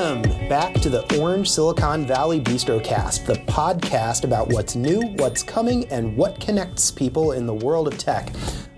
Welcome 0.00 0.48
back 0.48 0.72
to 0.76 0.88
the 0.88 1.20
Orange 1.20 1.50
Silicon 1.50 2.06
Valley 2.06 2.40
Bistrocast, 2.40 3.26
the 3.26 3.34
podcast 3.34 4.24
about 4.24 4.48
what's 4.48 4.74
new, 4.74 5.02
what's 5.16 5.42
coming, 5.42 5.86
and 5.88 6.16
what 6.16 6.40
connects 6.40 6.90
people 6.90 7.32
in 7.32 7.44
the 7.44 7.52
world 7.52 7.86
of 7.86 7.98
tech. 7.98 8.32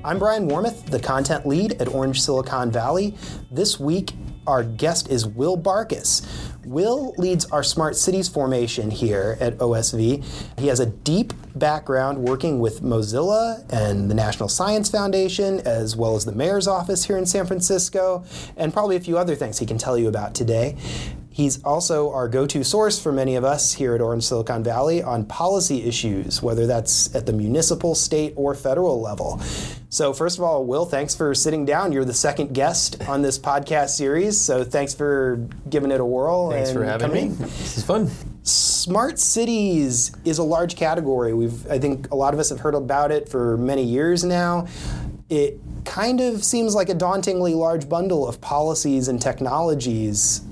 I'm 0.04 0.18
Brian 0.18 0.48
Warmouth, 0.48 0.84
the 0.86 0.98
content 0.98 1.46
lead 1.46 1.80
at 1.80 1.86
Orange 1.86 2.20
Silicon 2.20 2.72
Valley. 2.72 3.14
This 3.52 3.78
week, 3.78 4.14
our 4.48 4.64
guest 4.64 5.10
is 5.10 5.24
Will 5.24 5.56
Barkis. 5.56 6.26
Will 6.64 7.14
leads 7.18 7.44
our 7.46 7.62
smart 7.62 7.96
cities 7.96 8.28
formation 8.28 8.90
here 8.90 9.36
at 9.40 9.58
OSV. 9.58 10.24
He 10.58 10.66
has 10.68 10.80
a 10.80 10.86
deep 10.86 11.32
background 11.54 12.18
working 12.18 12.60
with 12.60 12.82
Mozilla 12.82 13.64
and 13.72 14.10
the 14.10 14.14
National 14.14 14.48
Science 14.48 14.88
Foundation, 14.88 15.60
as 15.60 15.96
well 15.96 16.14
as 16.14 16.24
the 16.24 16.32
mayor's 16.32 16.68
office 16.68 17.04
here 17.04 17.18
in 17.18 17.26
San 17.26 17.46
Francisco, 17.46 18.24
and 18.56 18.72
probably 18.72 18.96
a 18.96 19.00
few 19.00 19.18
other 19.18 19.34
things 19.34 19.58
he 19.58 19.66
can 19.66 19.78
tell 19.78 19.98
you 19.98 20.08
about 20.08 20.34
today. 20.34 20.76
He's 21.32 21.64
also 21.64 22.12
our 22.12 22.28
go 22.28 22.46
to 22.46 22.62
source 22.62 23.00
for 23.00 23.10
many 23.10 23.36
of 23.36 23.44
us 23.44 23.72
here 23.72 23.94
at 23.94 24.02
Orange 24.02 24.24
Silicon 24.24 24.62
Valley 24.62 25.02
on 25.02 25.24
policy 25.24 25.82
issues, 25.82 26.42
whether 26.42 26.66
that's 26.66 27.14
at 27.14 27.24
the 27.24 27.32
municipal, 27.32 27.94
state, 27.94 28.34
or 28.36 28.54
federal 28.54 29.00
level. 29.00 29.40
So, 29.88 30.12
first 30.12 30.36
of 30.36 30.44
all, 30.44 30.66
Will, 30.66 30.84
thanks 30.84 31.14
for 31.14 31.34
sitting 31.34 31.64
down. 31.64 31.90
You're 31.90 32.04
the 32.04 32.12
second 32.12 32.52
guest 32.52 33.02
on 33.08 33.22
this 33.22 33.38
podcast 33.38 33.90
series, 33.90 34.38
so 34.38 34.62
thanks 34.62 34.92
for 34.92 35.48
giving 35.70 35.90
it 35.90 36.00
a 36.00 36.04
whirl. 36.04 36.50
Thanks 36.50 36.68
and 36.68 36.78
for 36.78 36.84
having 36.84 37.08
coming 37.08 37.30
me. 37.30 37.46
This 37.46 37.78
is 37.78 37.84
fun. 37.84 38.10
Smart 38.42 39.18
cities 39.18 40.12
is 40.26 40.36
a 40.36 40.42
large 40.42 40.76
category. 40.76 41.32
We've, 41.32 41.66
I 41.70 41.78
think, 41.78 42.10
a 42.10 42.14
lot 42.14 42.34
of 42.34 42.40
us 42.40 42.50
have 42.50 42.60
heard 42.60 42.74
about 42.74 43.10
it 43.10 43.28
for 43.28 43.56
many 43.56 43.84
years 43.84 44.22
now. 44.22 44.66
It 45.30 45.58
kind 45.86 46.20
of 46.20 46.44
seems 46.44 46.74
like 46.74 46.90
a 46.90 46.94
dauntingly 46.94 47.54
large 47.54 47.88
bundle 47.88 48.28
of 48.28 48.40
policies 48.40 49.08
and 49.08 49.20
technologies. 49.20 50.42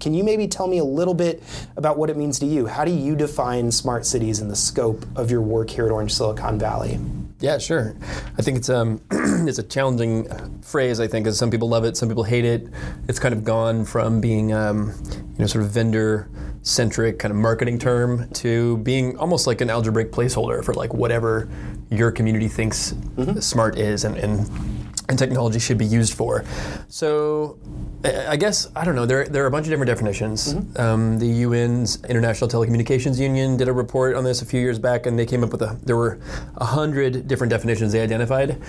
Can 0.00 0.14
you 0.14 0.24
maybe 0.24 0.46
tell 0.46 0.66
me 0.66 0.78
a 0.78 0.84
little 0.84 1.14
bit 1.14 1.42
about 1.76 1.98
what 1.98 2.10
it 2.10 2.16
means 2.16 2.38
to 2.40 2.46
you? 2.46 2.66
How 2.66 2.84
do 2.84 2.92
you 2.92 3.16
define 3.16 3.70
smart 3.70 4.06
cities 4.06 4.40
in 4.40 4.48
the 4.48 4.56
scope 4.56 5.04
of 5.16 5.30
your 5.30 5.40
work 5.40 5.70
here 5.70 5.86
at 5.86 5.92
Orange 5.92 6.14
Silicon 6.14 6.58
Valley? 6.58 6.98
Yeah, 7.40 7.58
sure. 7.58 7.94
I 8.36 8.42
think 8.42 8.58
it's 8.58 8.68
um 8.68 9.00
it's 9.10 9.58
a 9.58 9.62
challenging 9.62 10.28
phrase. 10.62 10.98
I 10.98 11.06
think, 11.06 11.26
as 11.26 11.38
some 11.38 11.50
people 11.50 11.68
love 11.68 11.84
it, 11.84 11.96
some 11.96 12.08
people 12.08 12.24
hate 12.24 12.44
it. 12.44 12.68
It's 13.08 13.20
kind 13.20 13.32
of 13.32 13.44
gone 13.44 13.84
from 13.84 14.20
being 14.20 14.52
um, 14.52 14.92
you 15.14 15.38
know 15.38 15.46
sort 15.46 15.64
of 15.64 15.70
vendor 15.70 16.28
centric 16.62 17.20
kind 17.20 17.30
of 17.30 17.38
marketing 17.38 17.78
term 17.78 18.28
to 18.30 18.78
being 18.78 19.16
almost 19.18 19.46
like 19.46 19.60
an 19.60 19.70
algebraic 19.70 20.10
placeholder 20.10 20.64
for 20.64 20.74
like 20.74 20.92
whatever 20.92 21.48
your 21.90 22.10
community 22.10 22.48
thinks 22.48 22.94
smart 23.40 23.78
is 23.78 24.04
and, 24.04 24.16
and 24.16 24.87
and 25.08 25.18
technology 25.18 25.58
should 25.58 25.78
be 25.78 25.86
used 25.86 26.12
for. 26.14 26.44
So, 26.88 27.58
I 28.04 28.36
guess 28.36 28.68
I 28.76 28.84
don't 28.84 28.94
know. 28.94 29.06
There, 29.06 29.24
there 29.26 29.42
are 29.42 29.46
a 29.46 29.50
bunch 29.50 29.66
of 29.66 29.70
different 29.70 29.88
definitions. 29.88 30.54
Um, 30.78 31.18
the 31.18 31.44
UN's 31.44 32.04
International 32.04 32.48
Telecommunications 32.48 33.18
Union 33.18 33.56
did 33.56 33.68
a 33.68 33.72
report 33.72 34.14
on 34.16 34.22
this 34.24 34.42
a 34.42 34.44
few 34.46 34.60
years 34.60 34.78
back, 34.78 35.06
and 35.06 35.18
they 35.18 35.26
came 35.26 35.42
up 35.42 35.50
with 35.50 35.62
a. 35.62 35.78
There 35.84 35.96
were 35.96 36.18
a 36.56 36.64
hundred 36.64 37.26
different 37.26 37.50
definitions 37.50 37.92
they 37.92 38.00
identified, 38.00 38.60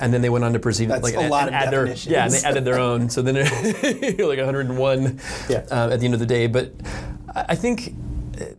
and 0.00 0.14
then 0.14 0.22
they 0.22 0.30
went 0.30 0.44
on 0.44 0.52
to 0.52 0.58
proceed 0.58 0.86
That's 0.86 1.02
like 1.02 1.14
a 1.14 1.20
and- 1.20 1.30
lot 1.30 1.48
and 1.48 1.56
of 1.56 1.62
add 1.62 1.72
their 1.72 1.84
definitions. 1.86 2.12
yeah, 2.12 2.24
and 2.24 2.32
they 2.32 2.42
added 2.44 2.64
their 2.64 2.78
own. 2.78 3.10
So 3.10 3.20
then 3.22 3.34
you're 3.34 4.28
like 4.28 4.38
101 4.38 5.20
Yeah. 5.48 5.64
uh, 5.70 5.90
at 5.92 5.98
the 6.00 6.04
end 6.04 6.14
of 6.14 6.20
the 6.20 6.26
day. 6.26 6.46
But 6.46 6.72
I 7.34 7.54
think 7.56 7.94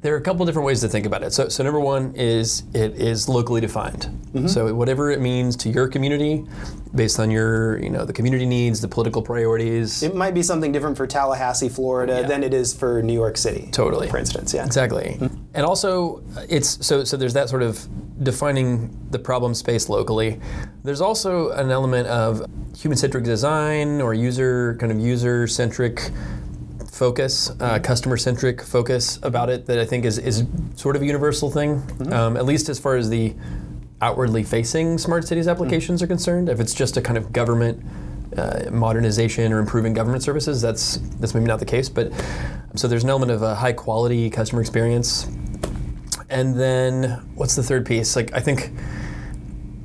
there 0.02 0.14
are 0.14 0.18
a 0.18 0.22
couple 0.22 0.46
different 0.46 0.66
ways 0.66 0.82
to 0.82 0.90
think 0.90 1.06
about 1.06 1.24
it. 1.24 1.34
So, 1.34 1.50
so 1.50 1.64
number 1.64 1.80
one 1.80 2.14
is 2.16 2.64
it 2.74 2.96
is 2.96 3.30
locally 3.30 3.62
defined. 3.62 4.04
Mm-hmm. 4.34 4.48
So 4.48 4.74
whatever 4.74 5.12
it 5.12 5.22
means 5.22 5.56
to 5.58 5.70
your 5.70 5.88
community, 5.88 6.46
based 6.94 7.20
on 7.20 7.30
your 7.32 7.82
you 7.82 7.90
know 7.90 8.06
the 8.06 8.14
community 8.14 8.46
needs, 8.46 8.82
the 8.82 8.88
political 8.88 9.22
priorities. 9.22 10.04
It 10.04 10.16
might 10.16 10.34
be 10.34 10.44
something 10.44 10.72
different 10.72 10.98
for 10.98 11.08
Tallahassee, 11.08 11.70
Florida, 11.70 12.22
Yeah. 12.22 12.28
than 12.28 12.44
it 12.44 12.54
is 12.54 12.74
for 12.74 13.02
New 13.02 13.14
York 13.14 13.38
City. 13.38 13.70
Totally. 13.72 14.10
For 14.10 14.18
instance, 14.18 14.54
yeah. 14.54 14.66
Exactly. 14.66 15.18
And 15.54 15.66
also, 15.66 16.24
it's 16.50 16.86
so 16.86 17.04
so. 17.04 17.18
There's 17.18 17.34
that 17.34 17.50
sort 17.50 17.64
of 17.64 17.88
defining 18.24 18.96
the 19.12 19.20
problem 19.20 19.54
space 19.54 19.88
locally. 19.90 20.40
There's 20.84 21.02
also 21.02 21.52
an 21.52 21.72
element 21.72 22.08
of 22.08 22.46
human-centric 22.78 23.24
design 23.24 24.02
or 24.02 24.14
user 24.14 24.76
kind 24.80 24.92
of 24.92 25.00
user-centric 25.00 26.12
focus, 27.00 27.50
uh, 27.62 27.80
customer-centric 27.80 28.62
focus 28.62 29.20
about 29.24 29.50
it 29.50 29.66
that 29.68 29.80
I 29.80 29.86
think 29.86 30.04
is 30.04 30.18
is 30.18 30.44
sort 30.76 30.98
of 30.98 31.02
a 31.02 31.06
universal 31.06 31.50
thing. 31.50 31.82
Um, 32.12 32.36
at 32.36 32.46
least 32.46 32.68
as 32.68 32.78
far 32.78 32.98
as 32.98 33.10
the 33.10 33.34
outwardly 34.02 34.44
facing 34.44 34.98
smart 34.98 35.26
cities 35.26 35.48
applications 35.48 36.04
are 36.04 36.08
concerned. 36.08 36.50
If 36.50 36.60
it's 36.60 36.74
just 36.74 36.98
a 36.98 37.02
kind 37.02 37.18
of 37.18 37.32
government 37.32 37.84
uh, 38.38 38.70
modernization 38.70 39.54
or 39.54 39.60
improving 39.60 39.94
government 39.94 40.24
services, 40.24 40.62
that's 40.62 40.98
that's 41.20 41.34
maybe 41.34 41.48
not 41.48 41.60
the 41.60 41.72
case. 41.76 41.88
But 41.88 42.12
so 42.76 42.88
there's 42.90 43.06
an 43.06 43.10
element 43.10 43.32
of 43.32 43.42
a 43.42 43.56
high 43.56 43.74
quality 43.74 44.30
customer 44.30 44.62
experience, 44.62 45.26
and 46.30 46.60
then 46.60 47.26
what's 47.36 47.56
the 47.56 47.64
third 47.64 47.86
piece? 47.86 48.16
Like 48.16 48.34
I 48.34 48.42
think. 48.42 48.72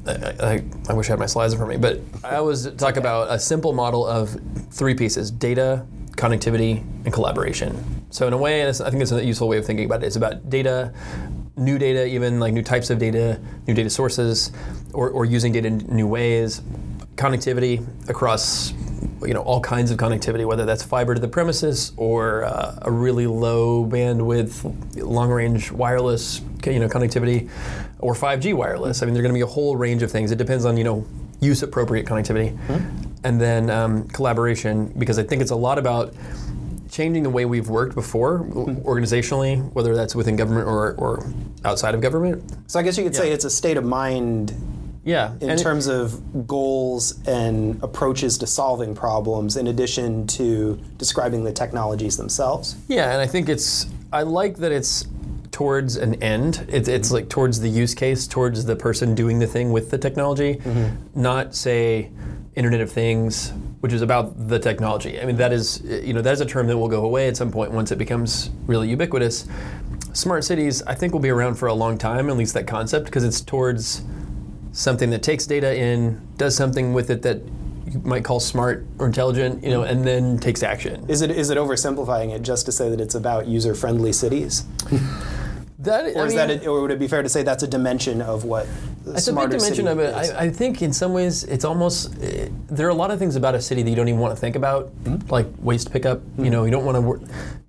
I, 0.07 0.13
I, 0.53 0.65
I 0.91 0.93
wish 0.93 1.09
I 1.09 1.13
had 1.13 1.19
my 1.19 1.25
slides 1.25 1.55
in 1.55 1.59
front 1.59 1.73
of 1.73 1.81
me, 1.81 1.89
but 1.89 1.97
I 2.23 2.37
always 2.37 2.67
talk 2.73 2.99
about 2.99 3.31
a 3.31 3.39
simple 3.39 3.73
model 3.73 4.05
of 4.05 4.39
three 4.71 4.95
pieces: 4.95 5.31
data, 5.31 5.87
connectivity, 6.17 6.79
and 7.05 7.13
collaboration. 7.13 8.05
So 8.11 8.27
in 8.27 8.33
a 8.33 8.39
way, 8.39 8.67
I 8.69 8.73
think 8.73 9.03
it's 9.03 9.13
a 9.13 9.25
useful 9.25 9.49
way 9.49 9.59
of 9.59 9.67
thinking 9.67 9.87
about 9.87 10.03
it. 10.03 10.07
It's 10.07 10.17
about 10.17 10.49
data, 10.49 10.93
new 11.57 11.79
data, 11.79 12.07
even 12.07 12.41
like 12.41 12.53
new 12.53 12.63
types 12.63 12.91
of 12.91 12.99
data, 12.99 13.41
new 13.67 13.75
data 13.75 13.91
sources, 13.91 14.53
or, 14.93 15.11
or 15.11 15.25
using 15.25 15.53
data 15.53 15.69
in 15.69 15.79
new 15.89 16.07
ways. 16.07 16.63
Connectivity 17.17 17.85
across, 18.09 18.73
you 19.23 19.35
know, 19.35 19.43
all 19.43 19.61
kinds 19.61 19.91
of 19.91 19.99
connectivity, 19.99 20.47
whether 20.47 20.65
that's 20.65 20.83
fiber 20.83 21.15
to 21.15 21.21
the 21.21 21.29
premises 21.29 21.93
or 21.97 22.45
uh, 22.45 22.79
a 22.83 22.91
really 22.91 23.27
low 23.27 23.85
bandwidth, 23.85 24.65
long-range 24.97 25.71
wireless, 25.71 26.41
you 26.67 26.81
know, 26.81 26.89
connectivity, 26.89 27.49
or 27.99 28.15
5G 28.15 28.55
wireless. 28.55 29.03
I 29.03 29.07
mean, 29.07 29.15
there's 29.15 29.23
going 29.23 29.33
to 29.33 29.39
be 29.39 29.43
a 29.43 29.47
whole 29.47 29.77
range 29.77 30.03
of 30.03 30.11
things. 30.11 30.31
It 30.31 30.39
depends 30.39 30.65
on 30.65 30.77
you 30.77 30.85
know 30.85 31.07
use-appropriate 31.41 32.07
connectivity, 32.07 32.57
and 33.25 33.41
then 33.41 33.71
um, 33.71 34.07
collaboration, 34.09 34.93
because 34.99 35.19
I 35.19 35.23
think 35.25 35.43
it's 35.43 35.51
a 35.51 35.57
lot 35.57 35.79
about 35.79 36.15
changing 36.91 37.25
the 37.25 37.31
way 37.31 37.45
we've 37.45 37.69
worked 37.69 37.95
before 37.97 38.41
organizationally, 38.41 39.73
whether 39.73 39.97
that's 39.97 40.15
within 40.15 40.37
government 40.37 40.69
or, 40.69 40.93
or 40.95 41.27
outside 41.65 41.95
of 41.95 42.01
government. 42.01 42.45
So 42.69 42.79
I 42.79 42.83
guess 42.83 42.97
you 42.97 43.03
could 43.03 43.17
say 43.17 43.33
it's 43.33 43.45
a 43.45 43.51
state 43.51 43.77
of 43.77 43.85
mind 43.85 44.55
Yeah, 45.05 45.33
in 45.41 45.51
and 45.51 45.59
it- 45.59 45.63
terms 45.63 45.87
of 45.89 46.47
goals 46.47 47.19
and 47.27 47.83
approaches 47.83 48.39
to 48.39 48.47
solving 48.47 48.95
problems, 48.95 49.57
in 49.57 49.67
addition 49.67 50.27
to 50.29 50.79
describing 50.99 51.43
the 51.43 51.53
technologies 51.53 52.17
themselves. 52.17 52.77
yeah, 52.87 53.11
and 53.13 53.21
I 53.21 53.27
think 53.27 53.49
it's 53.49 53.87
I 54.13 54.23
like 54.23 54.59
that 54.59 54.71
it's 54.71 55.07
towards 55.51 55.97
an 55.97 56.21
end. 56.23 56.65
It's, 56.69 56.89
it's 56.89 57.11
like 57.11 57.29
towards 57.29 57.59
the 57.61 57.69
use 57.69 57.95
case, 57.95 58.27
towards 58.29 58.65
the 58.67 58.77
person 58.77 59.15
doing 59.17 59.39
the 59.41 59.47
thing 59.47 59.73
with 59.73 59.91
the 59.91 59.99
technology, 59.99 60.61
not 61.15 61.55
say 61.57 62.11
Internet 62.57 62.81
of 62.81 62.91
Things, 62.93 63.53
which 63.81 63.93
is 63.93 64.03
about 64.03 64.49
the 64.49 64.59
technology. 64.59 65.21
I 65.21 65.25
mean, 65.25 65.37
that 65.37 65.53
is 65.53 65.83
you 65.83 66.13
know 66.13 66.23
that 66.23 66.33
is 66.33 66.41
a 66.41 66.47
term 66.47 66.67
that 66.69 66.79
will 66.79 66.89
go 66.89 67.05
away 67.05 67.29
at 67.29 67.37
some 67.37 67.51
point 67.51 67.73
once 67.73 67.91
it 67.91 67.99
becomes 67.99 68.51
really 68.67 68.89
ubiquitous. 68.89 69.47
Smart 70.13 70.45
cities, 70.45 70.83
I 70.83 70.95
think, 70.95 71.13
will 71.13 71.21
be 71.21 71.31
around 71.31 71.57
for 71.57 71.67
a 71.67 71.75
long 71.75 71.99
time. 71.99 72.31
At 72.31 72.37
least 72.37 72.55
that 72.55 72.67
concept, 72.67 73.07
because 73.07 73.25
it's 73.25 73.41
towards 73.41 74.03
something 74.73 75.11
that 75.11 75.23
takes 75.23 75.47
data 75.47 75.75
in, 75.77 76.21
does 76.37 76.57
something 76.57 76.93
with 76.93 77.11
it 77.11 77.23
that 77.23 77.41
you 77.87 78.01
might 78.05 78.25
call 78.25 78.41
smart 78.41 78.87
or 78.99 79.07
intelligent, 79.07 79.63
you 79.63 79.71
know, 79.71 79.83
and 79.83 80.05
then 80.05 80.39
takes 80.39 80.63
action. 80.63 81.05
Is 81.09 81.23
it 81.23 81.31
is 81.31 81.51
it 81.51 81.59
oversimplifying 81.59 82.35
it 82.35 82.43
just 82.43 82.67
to 82.67 82.73
say 82.73 82.89
that 82.91 83.01
it's 83.01 83.15
about 83.15 83.47
user 83.47 83.75
friendly 83.75 84.13
cities, 84.13 84.65
That, 85.85 86.17
or 86.17 86.27
is 86.27 86.35
that 86.35 86.51
a, 86.51 86.67
or 86.67 86.83
would 86.83 86.91
it 86.91 86.99
be 86.99 87.09
fair 87.09 87.23
to 87.23 87.29
say 87.29 87.43
that's 87.43 87.63
a 87.63 87.67
dimension 87.69 88.21
of 88.23 88.45
what 88.45 88.67
It's 89.07 89.29
a 89.29 89.33
big 89.33 89.51
dimension 89.51 89.87
of 89.87 89.99
it. 89.99 90.15
I, 90.15 90.45
I 90.47 90.51
think 90.51 90.83
in 90.83 90.93
some 90.93 91.13
ways 91.13 91.45
it's 91.45 91.65
almost 91.65 92.15
eh, 92.23 92.49
there 92.69 92.87
are 92.87 92.91
a 92.91 92.95
lot 92.95 93.11
of 93.11 93.19
things 93.19 93.37
about 93.37 93.55
a 93.55 93.61
city 93.63 93.83
that 93.83 93.91
you 93.91 93.97
don't 93.97 94.09
even 94.09 94.21
want 94.21 94.35
to 94.35 94.41
think 94.41 94.57
about, 94.57 94.91
Mm-hmm. 95.05 95.31
like 95.31 95.47
waste 95.59 95.93
pickup. 95.93 96.21
You 96.39 96.51
know, 96.51 96.65
you 96.65 96.71
don't 96.71 96.85
want 96.85 96.97
to. 96.97 97.01
Wor- 97.03 97.21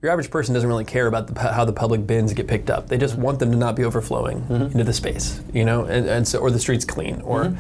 your 0.06 0.12
average 0.12 0.30
person 0.30 0.54
doesn't 0.54 0.70
really 0.70 0.86
care 0.86 1.08
about 1.08 1.26
the, 1.34 1.40
how 1.52 1.66
the 1.66 1.74
public 1.74 2.06
bins 2.06 2.32
get 2.32 2.48
picked 2.48 2.70
up. 2.70 2.88
They 2.88 2.98
just 2.98 3.16
want 3.18 3.40
them 3.40 3.50
to 3.52 3.58
not 3.58 3.76
be 3.76 3.84
overflowing 3.84 4.42
Mm-hmm. 4.42 4.64
into 4.66 4.84
the 4.84 4.94
space. 4.94 5.42
You 5.52 5.66
know, 5.66 5.86
and, 5.86 6.08
and 6.08 6.28
so 6.28 6.40
or 6.40 6.52
the 6.52 6.60
streets 6.60 6.86
clean 6.86 7.22
or. 7.22 7.56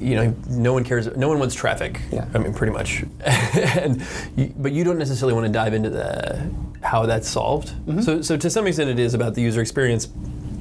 You 0.00 0.14
know, 0.14 0.34
no 0.48 0.72
one 0.72 0.84
cares. 0.84 1.14
No 1.16 1.28
one 1.28 1.38
wants 1.40 1.54
traffic. 1.56 1.94
Mm-hmm. 1.94 2.14
Yeah. 2.14 2.28
I 2.32 2.38
mean, 2.38 2.54
pretty 2.54 2.72
much. 2.72 3.04
and 3.24 4.00
you, 4.36 4.54
but 4.56 4.72
you 4.72 4.84
don't 4.84 4.96
necessarily 4.96 5.34
want 5.34 5.44
to 5.46 5.52
dive 5.52 5.74
into 5.74 5.90
the 5.90 6.50
how 6.82 7.04
that's 7.04 7.28
solved. 7.28 7.68
Mm-hmm. 7.70 8.00
So, 8.00 8.22
so 8.22 8.36
to 8.36 8.48
some 8.48 8.66
extent, 8.68 8.90
it 8.90 8.98
is 9.00 9.12
about 9.12 9.34
the 9.34 9.42
user 9.42 9.60
experience, 9.60 10.08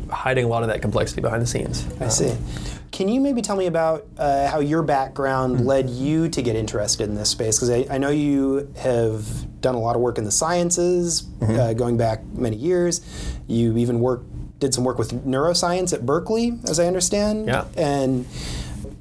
hiding 0.10 0.44
a 0.44 0.48
lot 0.48 0.64
of 0.64 0.70
that 0.70 0.82
complexity 0.82 1.22
behind 1.22 1.42
the 1.44 1.48
scenes. 1.48 1.86
I 2.02 2.08
see. 2.10 2.36
Can 3.02 3.10
you 3.10 3.20
maybe 3.20 3.42
tell 3.42 3.56
me 3.56 3.66
about 3.66 4.06
uh, 4.16 4.48
how 4.48 4.60
your 4.60 4.84
background 4.84 5.62
Hmm. 5.62 5.66
led 5.66 5.90
you 5.90 6.30
to 6.30 6.42
get 6.44 6.56
interested 6.56 7.10
in 7.10 7.16
this 7.16 7.30
space? 7.32 7.58
Because 7.58 7.72
I, 7.72 7.88
I 7.90 7.98
know 7.98 8.10
you 8.12 8.72
have 8.78 9.26
done 9.60 9.74
a 9.74 9.80
lot 9.80 9.96
of 9.96 10.04
work 10.04 10.20
in 10.20 10.24
the 10.24 10.30
sciences, 10.32 11.24
Mm-hmm. 11.24 11.60
uh, 11.60 11.74
going 11.74 11.98
back 11.98 12.24
many 12.36 12.58
years. 12.58 13.02
You 13.48 13.76
even 13.78 14.02
worked, 14.02 14.26
did 14.60 14.76
some 14.76 14.84
work 14.84 15.00
with 15.00 15.26
neuroscience 15.26 15.94
at 15.94 16.06
Berkeley, 16.06 16.60
as 16.66 16.80
I 16.80 16.86
understand. 16.86 17.48
Yeah. 17.48 17.66
And 17.76 18.28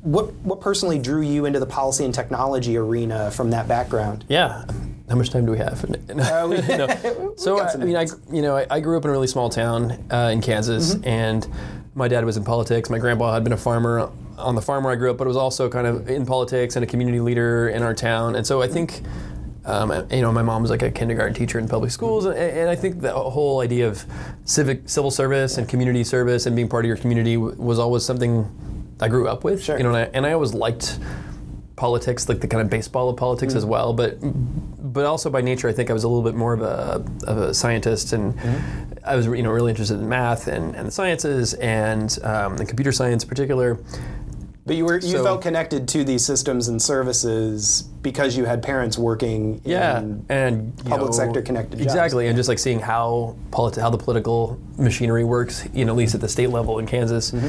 what 0.01 0.33
what 0.45 0.63
personally 0.63 0.99
drew 0.99 1.21
you 1.21 1.45
into 1.45 1.61
the 1.61 1.67
policy 1.67 2.07
and 2.07 2.15
technology 2.15 2.79
arena 2.79 3.31
from 3.31 3.51
that 3.51 3.69
background? 3.69 4.25
Yeah. 4.31 4.65
how 5.11 5.17
much 5.17 5.29
time 5.29 5.45
do 5.45 5.53
we 5.53 5.59
have? 5.59 5.85
Uh, 6.09 6.47
we- 6.49 6.57
No. 6.79 7.35
So 7.37 7.61
I, 7.61 7.77
mean, 7.77 7.97
I 7.97 8.07
you 8.33 8.41
know 8.41 8.57
I, 8.57 8.67
I 8.71 8.81
grew 8.81 8.97
up 8.97 9.05
in 9.05 9.11
a 9.11 9.13
really 9.13 9.27
small 9.27 9.51
town 9.51 10.03
uh, 10.11 10.31
in 10.33 10.41
Kansas, 10.41 10.95
Mm-hmm. 10.95 11.07
and 11.07 11.47
my 11.95 12.09
dad 12.09 12.25
was 12.25 12.37
in 12.37 12.45
politics. 12.45 12.89
My 12.91 12.99
grandpa 12.99 13.35
had 13.35 13.45
been 13.45 13.53
a 13.53 13.57
farmer 13.57 14.11
on 14.39 14.55
the 14.55 14.63
farm 14.63 14.85
where 14.85 14.93
I 14.93 14.97
grew 14.97 15.11
up, 15.11 15.19
but 15.19 15.27
was 15.27 15.37
also 15.37 15.69
kind 15.69 15.87
of 15.87 16.09
in 16.09 16.25
politics 16.25 16.77
and 16.77 16.85
a 16.85 16.87
community 16.87 17.21
leader 17.21 17.69
in 17.69 17.83
our 17.83 17.95
town. 17.95 18.37
And 18.37 18.47
so 18.47 18.63
I 18.63 18.69
think. 18.69 19.03
Um, 19.63 19.93
you 20.11 20.23
know, 20.23 20.33
my 20.33 20.43
mom 20.43 20.63
was 20.63 20.71
like 20.71 20.81
a 20.81 20.91
kindergarten 20.91 21.35
teacher 21.35 21.59
in 21.59 21.69
public 21.69 21.91
schools, 21.91 22.25
and, 22.25 22.35
and 22.35 22.71
I 22.71 22.75
think 22.75 23.03
the 23.03 23.13
whole 23.13 23.61
idea 23.61 23.87
of 23.87 24.05
civic, 24.47 24.89
civil 24.89 25.11
service, 25.11 25.59
and 25.59 25.69
community 25.69 26.03
service, 26.03 26.47
and 26.47 26.57
being 26.57 26.67
part 26.67 26.87
of 26.87 26.89
your 26.89 26.97
community 26.97 27.35
w- 27.35 27.55
was 27.57 27.79
always 27.79 28.03
something 28.03 28.51
I 29.01 29.09
grew 29.09 29.29
up 29.29 29.45
with. 29.45 29.63
Sure. 29.63 29.77
You 29.77 29.83
know, 29.85 29.91
and 29.91 29.99
I, 29.99 30.11
and 30.15 30.27
I 30.27 30.33
always 30.33 30.55
liked 30.55 30.99
politics, 31.85 32.29
like 32.29 32.41
the 32.41 32.47
kind 32.47 32.61
of 32.61 32.69
baseball 32.69 33.09
of 33.09 33.17
politics 33.17 33.55
as 33.55 33.65
well. 33.65 33.93
But 33.95 34.19
but 34.93 35.05
also 35.07 35.31
by 35.31 35.41
nature, 35.41 35.67
I 35.69 35.73
think 35.73 35.89
I 35.89 35.95
was 35.95 36.05
a 36.05 36.09
little 36.09 36.23
bit 36.23 36.37
more 36.37 36.53
of 36.53 36.61
a, 36.63 37.03
of 37.27 37.39
a 37.39 37.55
scientist, 37.55 38.13
and 38.13 38.35
I 39.05 39.17
was 39.17 39.27
you 39.27 39.43
know 39.43 39.51
really 39.51 39.71
interested 39.71 39.99
in 39.99 40.09
math 40.09 40.47
and, 40.47 40.77
and 40.77 40.87
the 40.87 40.93
sciences 40.93 41.55
and 41.55 42.17
um, 42.23 42.57
and 42.59 42.69
computer 42.69 42.93
science 42.93 43.23
in 43.25 43.29
particular. 43.29 43.79
But 44.67 44.77
you 44.77 44.85
were 44.85 44.97
you 45.01 45.17
So- 45.17 45.25
felt 45.25 45.41
connected 45.43 45.89
to 45.89 46.05
these 46.05 46.25
systems 46.25 46.69
and 46.69 46.81
services 46.81 47.83
because 48.03 48.37
you 48.37 48.45
had 48.45 48.63
parents 48.63 48.99
working 48.99 49.61
Yeah, 49.65 49.99
in 50.01 50.25
and 50.29 50.77
public 50.85 51.11
know, 51.13 51.17
sector 51.17 51.41
connected 51.43 51.79
jobs. 51.79 51.87
Exactly, 51.87 52.27
and 52.29 52.37
just 52.37 52.49
like 52.49 52.59
seeing 52.59 52.79
how 52.79 53.37
politi- 53.51 53.81
how 53.81 53.89
the 53.91 53.99
political 53.99 54.59
machinery 54.79 55.25
works, 55.25 55.67
you 55.73 55.85
know, 55.87 55.93
at 55.93 55.99
least 55.99 56.15
at 56.15 56.21
the 56.21 56.29
state 56.29 56.51
level 56.51 56.79
in 56.79 56.87
Kansas, 56.87 57.31
Mm-hmm. 57.31 57.49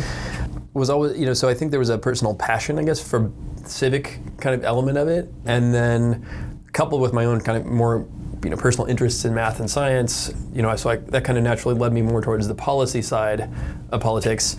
was 0.74 0.90
always 0.90 1.18
you 1.20 1.26
know. 1.26 1.34
So 1.34 1.50
I 1.50 1.54
think 1.54 1.70
there 1.72 1.80
was 1.82 1.90
a 1.90 1.98
personal 1.98 2.34
passion, 2.34 2.80
I 2.80 2.84
guess, 2.84 3.02
for 3.02 3.30
civic 3.66 4.20
kind 4.40 4.56
of 4.56 4.64
element 4.64 4.98
of 4.98 5.08
it, 5.08 5.32
and 5.46 5.74
then 5.74 6.26
coupled 6.74 7.02
with 7.02 7.14
my 7.14 7.26
own 7.26 7.42
kind 7.42 7.58
of 7.58 7.66
more 7.66 8.08
you 8.44 8.50
know 8.50 8.58
personal 8.58 8.88
interests 8.88 9.26
in 9.26 9.34
math 9.34 9.60
and 9.60 9.70
science, 9.70 10.34
you 10.54 10.62
know, 10.62 10.76
so 10.76 10.90
I, 10.90 10.96
that 10.98 11.24
kind 11.24 11.38
of 11.38 11.44
naturally 11.44 11.78
led 11.78 11.94
me 11.94 12.02
more 12.02 12.22
towards 12.22 12.48
the 12.48 12.56
policy 12.56 13.02
side 13.02 13.50
of 13.92 14.02
politics. 14.02 14.58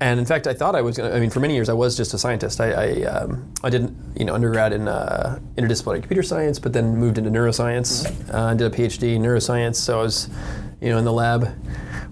And 0.00 0.18
in 0.18 0.24
fact, 0.24 0.46
I 0.46 0.54
thought 0.54 0.74
I 0.74 0.80
was 0.80 0.96
going 0.96 1.10
to. 1.10 1.16
I 1.16 1.20
mean, 1.20 1.28
for 1.28 1.40
many 1.40 1.54
years, 1.54 1.68
I 1.68 1.74
was 1.74 1.94
just 1.94 2.14
a 2.14 2.18
scientist. 2.18 2.58
I 2.60 2.70
I, 2.70 3.02
um, 3.04 3.52
I 3.62 3.68
did 3.68 3.94
you 4.16 4.24
know 4.24 4.34
undergrad 4.34 4.72
in 4.72 4.88
uh, 4.88 5.38
interdisciplinary 5.56 6.00
computer 6.00 6.22
science, 6.22 6.58
but 6.58 6.72
then 6.72 6.96
moved 6.96 7.18
into 7.18 7.30
neuroscience. 7.30 8.10
Uh, 8.32 8.54
did 8.54 8.72
a 8.72 8.74
PhD 8.74 9.14
in 9.16 9.22
neuroscience, 9.22 9.76
so 9.76 10.00
I 10.00 10.02
was 10.02 10.30
you 10.80 10.88
know 10.88 10.96
in 10.96 11.04
the 11.04 11.12
lab 11.12 11.48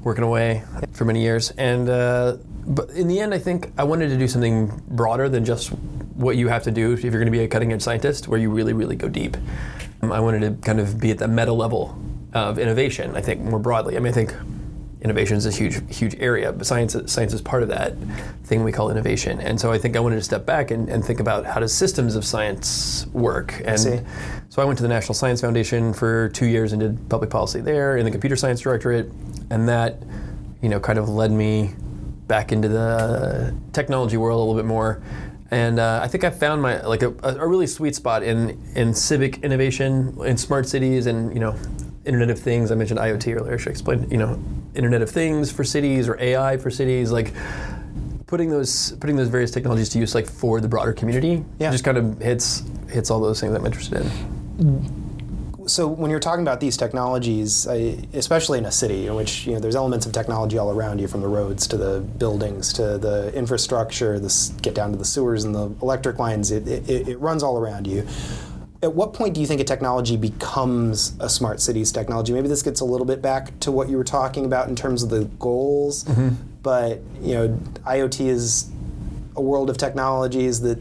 working 0.05 0.25
away 0.25 0.63
for 0.93 1.07
many 1.07 1.23
years. 1.23 1.51
And 1.53 1.89
uh, 1.89 2.37
but 2.67 2.91
in 2.91 3.09
the 3.09 3.21
end, 3.21 3.33
I 3.33 3.39
think 3.39 3.73
I 3.79 3.85
wanted 3.85 4.09
to 4.11 4.19
do 4.19 4.29
something 4.29 4.83
broader 4.89 5.31
than 5.31 5.47
just 5.47 5.73
what 6.19 6.37
you 6.37 6.49
have 6.49 6.63
to 6.65 6.71
do 6.71 6.93
if 6.93 7.03
you're 7.03 7.13
going 7.13 7.27
to 7.27 7.31
be 7.31 7.45
a 7.45 7.49
cutting 7.49 7.73
edge 7.73 7.83
scientist, 7.83 8.29
where 8.29 8.39
you 8.39 8.51
really 8.51 8.73
really 8.73 8.97
go 8.97 9.09
deep. 9.09 9.37
Um, 10.03 10.13
I 10.13 10.21
wanted 10.21 10.41
to 10.41 10.67
kind 10.67 10.81
of 10.81 11.01
be 11.01 11.11
at 11.11 11.19
the 11.19 11.29
meta 11.29 11.53
level 11.53 11.99
of 12.35 12.59
innovation. 12.59 13.17
I 13.17 13.21
think 13.21 13.41
more 13.41 13.59
broadly. 13.59 13.97
I 13.97 14.01
mean, 14.01 14.13
I 14.13 14.15
think 14.15 14.35
innovation 15.01 15.37
is 15.37 15.47
a 15.47 15.51
huge 15.53 15.81
huge 15.95 16.17
area 16.19 16.53
but 16.53 16.67
science 16.67 16.97
science 17.07 17.33
is 17.33 17.41
part 17.41 17.63
of 17.63 17.69
that 17.69 17.95
thing 18.43 18.65
we 18.65 18.73
call 18.73 18.91
innovation 18.91 19.41
and 19.41 19.61
so 19.61 19.71
i 19.71 19.79
think 19.79 19.97
i 19.97 20.01
wanted 20.01 20.17
to 20.17 20.23
step 20.23 20.45
back 20.45 20.73
and, 20.73 20.89
and 20.89 21.05
think 21.05 21.21
about 21.21 21.47
how 21.47 21.61
does 21.61 21.73
systems 21.73 22.17
of 22.17 22.25
science 22.25 23.07
work 23.13 23.63
and 23.65 23.79
see. 23.79 24.01
so 24.49 24.61
i 24.61 24.65
went 24.65 24.77
to 24.77 24.83
the 24.83 24.89
national 24.89 25.15
science 25.15 25.41
foundation 25.41 25.93
for 25.93 26.29
two 26.31 26.47
years 26.47 26.73
and 26.73 26.81
did 26.81 27.09
public 27.09 27.31
policy 27.31 27.61
there 27.61 27.97
in 27.97 28.05
the 28.05 28.11
computer 28.11 28.35
science 28.35 28.61
directorate 28.61 29.07
and 29.51 29.69
that 29.69 30.03
you 30.63 30.69
know 30.69 30.81
kind 30.81 30.99
of 30.99 31.09
led 31.09 31.31
me 31.31 31.73
back 32.27 32.51
into 32.51 32.69
the 32.69 33.55
technology 33.73 34.17
world 34.17 34.39
a 34.39 34.41
little 34.41 34.61
bit 34.61 34.67
more 34.67 35.01
and 35.51 35.79
uh, 35.81 36.01
I 36.03 36.09
think 36.09 36.25
I 36.25 36.31
found 36.31 36.61
my 36.63 36.81
like 36.87 37.03
a, 37.03 37.15
a 37.23 37.47
really 37.47 37.67
sweet 37.67 37.95
spot 37.95 38.23
in 38.23 38.61
in 38.75 38.93
civic 38.95 39.39
innovation 39.45 40.17
in 40.25 40.37
smart 40.37 40.69
cities 40.69 41.07
and 41.07 41.33
you 41.33 41.41
know 41.41 41.57
Internet 42.05 42.31
of 42.31 42.39
Things. 42.39 42.71
I 42.71 42.75
mentioned 42.75 43.01
IoT 43.01 43.35
earlier. 43.41 43.57
Should 43.59 43.61
I 43.61 43.63
should 43.65 43.71
explain 43.71 44.11
you 44.11 44.19
know 44.19 44.39
Internet 44.75 45.03
of 45.03 45.11
Things 45.11 45.51
for 45.51 45.65
cities 45.65 46.09
or 46.09 46.21
AI 46.21 46.57
for 46.59 46.71
cities 46.71 47.11
like 47.11 47.33
putting 48.27 48.51
those 48.51 48.93
putting 49.01 49.17
those 49.17 49.29
various 49.29 49.51
technologies 49.51 49.89
to 49.91 49.99
use 49.99 50.15
like 50.15 50.27
for 50.27 50.61
the 50.61 50.69
broader 50.69 50.93
community 50.93 51.45
Yeah. 51.59 51.71
just 51.71 51.85
kind 51.85 51.97
of 51.97 52.19
hits 52.21 52.63
hits 52.91 53.11
all 53.11 53.21
those 53.21 53.41
things 53.41 53.55
I'm 53.55 53.65
interested 53.65 54.03
in. 54.03 54.98
So 55.69 55.87
when 55.87 56.11
you're 56.11 56.21
talking 56.21 56.43
about 56.43 56.61
these 56.61 56.77
technologies, 56.77 57.67
especially 57.67 58.59
in 58.59 58.65
a 58.65 58.73
city 58.73 59.07
in 59.07 59.15
which 59.15 59.47
you 59.47 59.53
know 59.53 59.61
there's 59.61 59.77
elements 59.77 60.07
of 60.07 60.13
technology 60.13 60.59
all 60.59 60.71
around 60.71 61.01
you, 61.01 61.07
from 61.07 61.21
the 61.21 61.29
roads 61.29 61.67
to 61.69 61.77
the 61.77 62.01
buildings 62.01 62.73
to 62.75 62.99
the 62.99 63.33
infrastructure, 63.35 64.19
this 64.19 64.49
get 64.63 64.75
down 64.75 64.93
to 64.93 64.99
the 64.99 65.05
sewers 65.05 65.45
and 65.45 65.55
the 65.55 65.71
electric 65.83 66.19
lines, 66.19 66.51
it, 66.51 66.67
it, 66.67 67.09
it 67.09 67.21
runs 67.21 67.43
all 67.43 67.59
around 67.59 67.87
you. 67.87 68.07
At 68.83 68.95
what 68.95 69.13
point 69.13 69.35
do 69.35 69.41
you 69.41 69.47
think 69.47 69.61
a 69.61 69.65
technology 69.65 70.17
becomes 70.17 71.17
a 71.19 71.29
smart 71.29 71.61
cities 71.61 71.91
technology? 71.91 72.33
Maybe 72.33 72.49
this 72.49 72.63
gets 72.63 72.81
a 72.81 72.85
little 72.85 73.07
bit 73.07 73.21
back 73.21 73.59
to 73.61 73.73
what 73.73 73.89
you 73.89 73.97
were 73.97 74.05
talking 74.05 74.45
about 74.45 74.69
in 74.69 74.77
terms 74.77 75.03
of 75.03 75.11
the 75.11 75.25
goals, 75.39 76.05
mm-hmm. 76.05 76.31
but 76.63 77.01
you 77.21 77.35
know, 77.35 77.49
IoT 77.85 78.27
is 78.27 78.71
a 79.35 79.43
world 79.43 79.69
of 79.69 79.79
technologies 79.79 80.61
that 80.61 80.79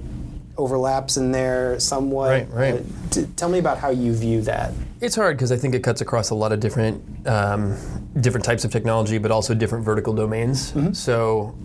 overlaps 0.57 1.17
in 1.17 1.31
there 1.31 1.79
somewhat. 1.79 2.29
Right, 2.29 2.47
right. 2.51 2.83
T- 3.11 3.27
tell 3.35 3.49
me 3.49 3.59
about 3.59 3.77
how 3.77 3.89
you 3.89 4.13
view 4.13 4.41
that. 4.41 4.73
It's 5.01 5.15
hard 5.15 5.37
because 5.37 5.51
I 5.51 5.57
think 5.57 5.75
it 5.75 5.83
cuts 5.83 6.01
across 6.01 6.31
a 6.31 6.35
lot 6.35 6.51
of 6.51 6.59
different 6.59 7.27
um, 7.27 7.77
different 8.19 8.45
types 8.45 8.65
of 8.65 8.71
technology, 8.71 9.17
but 9.17 9.31
also 9.31 9.53
different 9.53 9.85
vertical 9.85 10.13
domains. 10.13 10.71
Mm-hmm. 10.71 10.93
So, 10.93 11.55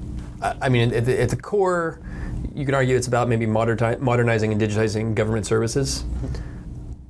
I 0.43 0.55
I 0.63 0.69
mean, 0.69 0.93
at 0.93 1.07
the, 1.07 1.21
at 1.21 1.31
the 1.31 1.37
core, 1.37 2.01
you 2.55 2.67
can 2.67 2.75
argue 2.75 2.97
it's 2.97 3.09
about 3.09 3.29
maybe 3.29 3.47
moderni- 3.47 4.01
modernizing 4.01 4.53
and 4.53 4.61
digitizing 4.61 5.15
government 5.15 5.47
services. 5.47 6.03
Mm-hmm. 6.03 6.49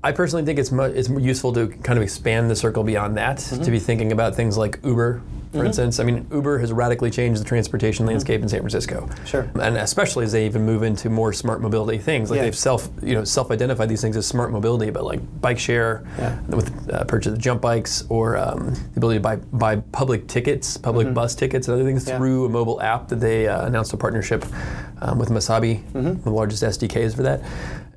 I 0.04 0.12
personally 0.12 0.44
think 0.44 0.58
it's 0.58 0.72
mu- 0.72 0.82
it's 0.82 1.08
useful 1.08 1.52
to 1.52 1.68
kind 1.68 1.96
of 1.96 2.02
expand 2.02 2.50
the 2.50 2.56
circle 2.56 2.82
beyond 2.84 3.16
that 3.16 3.38
mm-hmm. 3.38 3.62
to 3.62 3.70
be 3.70 3.78
thinking 3.78 4.12
about 4.12 4.34
things 4.34 4.56
like 4.56 4.78
Uber, 4.84 5.22
for 5.52 5.64
instance. 5.64 6.00
I 6.00 6.04
mean, 6.04 6.26
Uber 6.32 6.58
has 6.58 6.72
radically 6.72 7.10
changed 7.10 7.40
the 7.40 7.44
transportation 7.44 8.06
landscape 8.06 8.40
in 8.42 8.48
San 8.48 8.60
Francisco. 8.60 9.08
Sure. 9.26 9.50
And 9.60 9.76
especially 9.76 10.24
as 10.24 10.32
they 10.32 10.46
even 10.46 10.64
move 10.64 10.82
into 10.82 11.10
more 11.10 11.32
smart 11.32 11.60
mobility 11.60 11.98
things, 11.98 12.30
like 12.30 12.38
Yeah. 12.38 12.44
they've 12.44 12.56
self 12.56 12.88
you 13.02 13.14
know 13.14 13.24
self-identified 13.24 13.88
these 13.88 14.00
things 14.00 14.16
as 14.16 14.26
smart 14.26 14.50
mobility, 14.50 14.90
but 14.90 15.04
like 15.04 15.20
bike 15.40 15.58
share 15.58 16.04
Yeah. 16.18 16.38
with 16.48 16.90
uh, 16.92 17.04
purchase 17.04 17.32
of 17.34 17.38
jump 17.38 17.60
bikes 17.60 18.04
or 18.08 18.36
um, 18.38 18.72
the 18.74 18.96
ability 18.96 19.18
to 19.18 19.22
buy 19.22 19.36
buy 19.36 19.76
public 19.92 20.26
tickets, 20.26 20.76
public 20.76 21.12
bus 21.12 21.34
tickets, 21.34 21.68
and 21.68 21.74
other 21.74 21.84
things 21.84 22.02
Mm-hmm. 22.02 22.10
Yeah. 22.12 22.18
through 22.18 22.44
a 22.46 22.48
mobile 22.48 22.80
app 22.80 23.08
that 23.08 23.20
they 23.20 23.46
uh, 23.48 23.66
announced 23.66 23.92
a 23.92 23.96
partnership 23.96 24.44
um, 25.02 25.18
with 25.18 25.28
Masabi, 25.30 25.82
Mm-hmm. 25.92 26.22
the 26.22 26.30
largest 26.30 26.62
SDKs 26.62 27.14
for 27.14 27.22
that. 27.22 27.42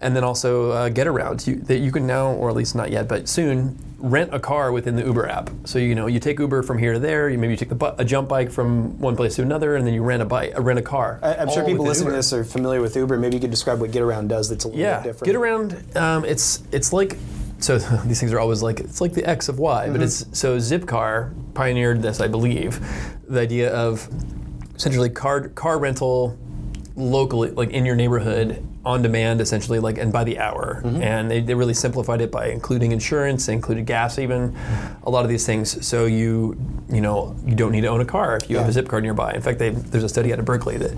And 0.06 0.16
then 0.16 0.24
also 0.24 0.70
uh, 0.70 0.90
Getaround, 0.92 1.48
you, 1.48 1.56
that 1.62 1.80
you 1.80 1.92
can 1.92 2.06
now, 2.06 2.28
or 2.34 2.50
at 2.52 2.56
least 2.56 2.76
not 2.76 2.92
yet, 2.92 3.08
but 3.08 3.28
soon, 3.28 3.76
rent 3.98 4.30
a 4.36 4.40
car 4.40 4.72
within 4.72 4.96
the 4.96 5.04
Uber 5.04 5.28
app. 5.28 5.50
So 5.64 5.80
you 5.80 5.96
know 5.96 6.06
you 6.06 6.20
take 6.20 6.38
Uber 6.38 6.62
from 6.62 6.78
here 6.78 6.94
to 6.94 7.00
there. 7.00 7.28
You 7.28 7.40
maybe 7.40 7.54
you 7.54 7.58
take 7.58 7.70
the 7.70 7.76
bu- 7.84 7.96
a 7.98 8.06
jump 8.06 8.30
bike 8.30 8.52
from 8.52 9.00
one 9.00 9.16
place 9.16 9.36
to 9.38 9.42
another, 9.42 9.76
and 9.78 9.88
then 9.88 9.96
you 9.96 10.04
rent 10.04 10.22
a 10.22 10.26
bike, 10.26 10.54
uh, 10.56 10.62
rent 10.62 10.78
a 10.78 10.84
car. 10.84 11.20
I, 11.24 11.34
I'm 11.38 11.50
sure 11.50 11.66
people 11.66 11.86
listening 11.86 12.12
to 12.12 12.16
this 12.18 12.32
are 12.34 12.44
familiar 12.44 12.82
with 12.82 12.96
Uber. 12.96 13.18
Maybe 13.18 13.34
you 13.38 13.42
could 13.42 13.50
describe 13.50 13.82
what 13.82 13.90
Getaround 13.90 14.28
does 14.28 14.48
that's 14.48 14.66
a 14.66 14.68
little 14.68 14.80
Yeah, 14.80 14.98
bit 15.00 15.04
different. 15.10 15.26
get 15.26 15.36
around. 15.36 15.98
Um, 15.98 16.24
it's 16.24 16.62
it's 16.72 16.94
like 16.94 17.18
so 17.58 17.80
these 18.06 18.20
things 18.20 18.32
are 18.32 18.40
always 18.40 18.62
like 18.62 18.80
it's 18.82 19.02
like 19.02 19.14
the 19.14 19.26
X 19.28 19.50
of 19.50 19.58
Y, 19.58 19.86
Mm-hmm. 19.86 19.92
but 19.94 20.02
it's 20.04 20.28
so 20.38 20.58
Zipcar 20.60 21.34
pioneered 21.56 22.04
this, 22.04 22.20
I 22.22 22.28
believe, 22.28 22.80
the 23.28 23.40
idea 23.40 23.74
of 23.74 24.08
essentially 24.76 25.10
car 25.10 25.48
car 25.50 25.80
rental 25.80 26.38
locally, 26.96 27.50
like 27.50 27.72
in 27.72 27.86
your 27.88 27.96
neighborhood, 27.96 28.64
on 28.86 29.02
demand, 29.02 29.42
essentially, 29.42 29.80
like 29.80 29.98
and 29.98 30.14
by 30.14 30.24
the 30.24 30.38
hour. 30.38 30.82
Mm-hmm. 30.86 31.02
And 31.02 31.32
they, 31.32 31.42
they 31.42 31.56
really 31.56 31.74
simplified 31.74 32.22
it 32.22 32.32
by 32.32 32.50
including 32.50 32.92
insurance, 32.92 33.48
included 33.50 33.86
gas, 33.86 34.20
even 34.20 34.56
a 35.04 35.10
lot 35.10 35.24
of 35.24 35.30
these 35.30 35.46
things. 35.46 35.86
So 35.86 36.06
you 36.06 36.56
you 36.90 37.02
know 37.02 37.36
you 37.46 37.56
don't 37.56 37.72
need 37.72 37.82
to 37.82 37.88
own 37.88 38.02
a 38.02 38.06
car 38.06 38.38
if 38.38 38.50
you 38.50 38.58
have 38.58 38.70
a 38.70 38.72
Yeah. 38.72 38.82
Zipcar 38.84 39.02
nearby. 39.02 39.34
In 39.34 39.42
fact, 39.42 39.58
they, 39.60 39.72
there's 39.72 40.04
a 40.04 40.10
study 40.10 40.32
out 40.32 40.40
of 40.40 40.46
Berkeley 40.46 40.78
that 40.78 40.92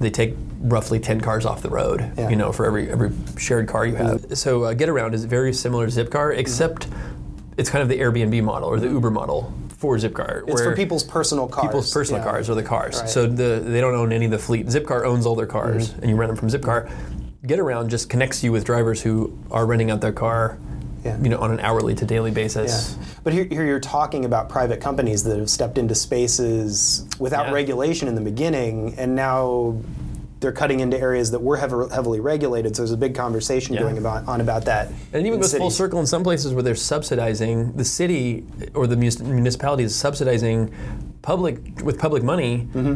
they 0.00 0.10
take 0.10 0.34
roughly 0.60 0.98
10 0.98 1.20
cars 1.20 1.44
off 1.44 1.60
the 1.60 1.68
road. 1.68 2.10
Yeah. 2.16 2.30
You 2.30 2.36
know, 2.36 2.50
for 2.52 2.64
every 2.64 2.90
every 2.90 3.10
shared 3.38 3.68
car 3.68 3.84
you 3.86 3.96
have. 3.96 4.38
So 4.38 4.64
uh, 4.64 4.74
Getaround 4.74 5.12
is 5.12 5.24
very 5.26 5.52
similar 5.52 5.86
to 5.88 5.92
Zipcar, 6.04 6.34
except 6.36 6.88
it's 7.58 7.68
kind 7.70 7.82
of 7.82 7.88
the 7.88 8.00
Airbnb 8.00 8.42
model 8.42 8.68
or 8.70 8.80
the 8.80 8.88
Uber 8.88 9.10
model 9.10 9.52
for 9.76 9.96
Zipcar. 9.98 10.48
It's 10.48 10.62
for 10.62 10.74
people's 10.74 11.04
personal 11.04 11.46
cars. 11.46 11.66
people's 11.66 11.92
personal 11.92 12.22
yeah. 12.24 12.30
cars 12.30 12.48
or 12.48 12.54
the 12.54 12.62
cars. 12.62 13.00
Right. 13.00 13.08
So 13.08 13.26
the, 13.26 13.60
they 13.62 13.80
don't 13.82 13.94
own 13.94 14.12
any 14.12 14.24
of 14.24 14.30
the 14.30 14.38
fleet. 14.38 14.66
Zipcar 14.66 15.04
owns 15.04 15.26
all 15.26 15.34
their 15.36 15.46
cars, 15.46 15.90
Mm-hmm. 15.90 16.00
and 16.00 16.10
you 16.10 16.16
rent 16.16 16.30
them 16.30 16.36
from 16.38 16.48
Zipcar. 16.48 16.90
Getaround 17.46 17.88
just 17.88 18.08
connects 18.08 18.42
you 18.42 18.52
with 18.52 18.64
drivers 18.64 19.02
who 19.02 19.36
are 19.50 19.66
renting 19.66 19.90
out 19.90 20.00
their 20.00 20.12
car, 20.12 20.58
Yeah. 21.04 21.18
you 21.20 21.28
know, 21.28 21.38
on 21.38 21.50
an 21.50 21.60
hourly 21.60 21.94
to 21.94 22.04
daily 22.06 22.30
Yeah. 22.30 22.34
basis. 22.34 22.96
But 23.22 23.32
here, 23.34 23.44
here 23.44 23.64
you're 23.66 23.80
talking 23.80 24.24
about 24.24 24.48
private 24.48 24.80
companies 24.80 25.24
that 25.24 25.38
have 25.38 25.50
stepped 25.50 25.76
into 25.76 25.94
spaces 25.94 27.04
without 27.18 27.48
Yeah. 27.48 27.52
regulation 27.52 28.08
in 28.08 28.14
the 28.14 28.20
beginning, 28.22 28.94
and 28.96 29.14
now 29.14 29.76
they're 30.40 30.52
cutting 30.52 30.80
into 30.80 30.98
areas 30.98 31.30
that 31.32 31.42
were 31.42 31.56
heav- 31.56 31.90
heavily 31.92 32.20
regulated. 32.20 32.76
So 32.76 32.82
there's 32.82 32.92
a 32.92 32.96
big 32.96 33.14
conversation 33.14 33.74
Yeah. 33.74 33.82
going 33.82 33.98
about 33.98 34.26
on 34.28 34.40
about 34.40 34.64
that. 34.66 34.88
And 35.12 35.22
it 35.24 35.26
even 35.26 35.40
goes 35.40 35.54
full 35.54 35.70
circle 35.70 36.00
in 36.00 36.06
some 36.06 36.22
places 36.22 36.52
where 36.54 36.62
they're 36.62 36.74
subsidizing 36.74 37.72
the 37.76 37.84
city 37.84 38.44
or 38.74 38.86
the 38.86 38.96
municipality 38.96 39.84
is 39.84 39.94
subsidizing 39.94 40.70
public 41.22 41.80
with 41.82 41.98
public 41.98 42.22
money 42.22 42.68
Mm-hmm. 42.74 42.94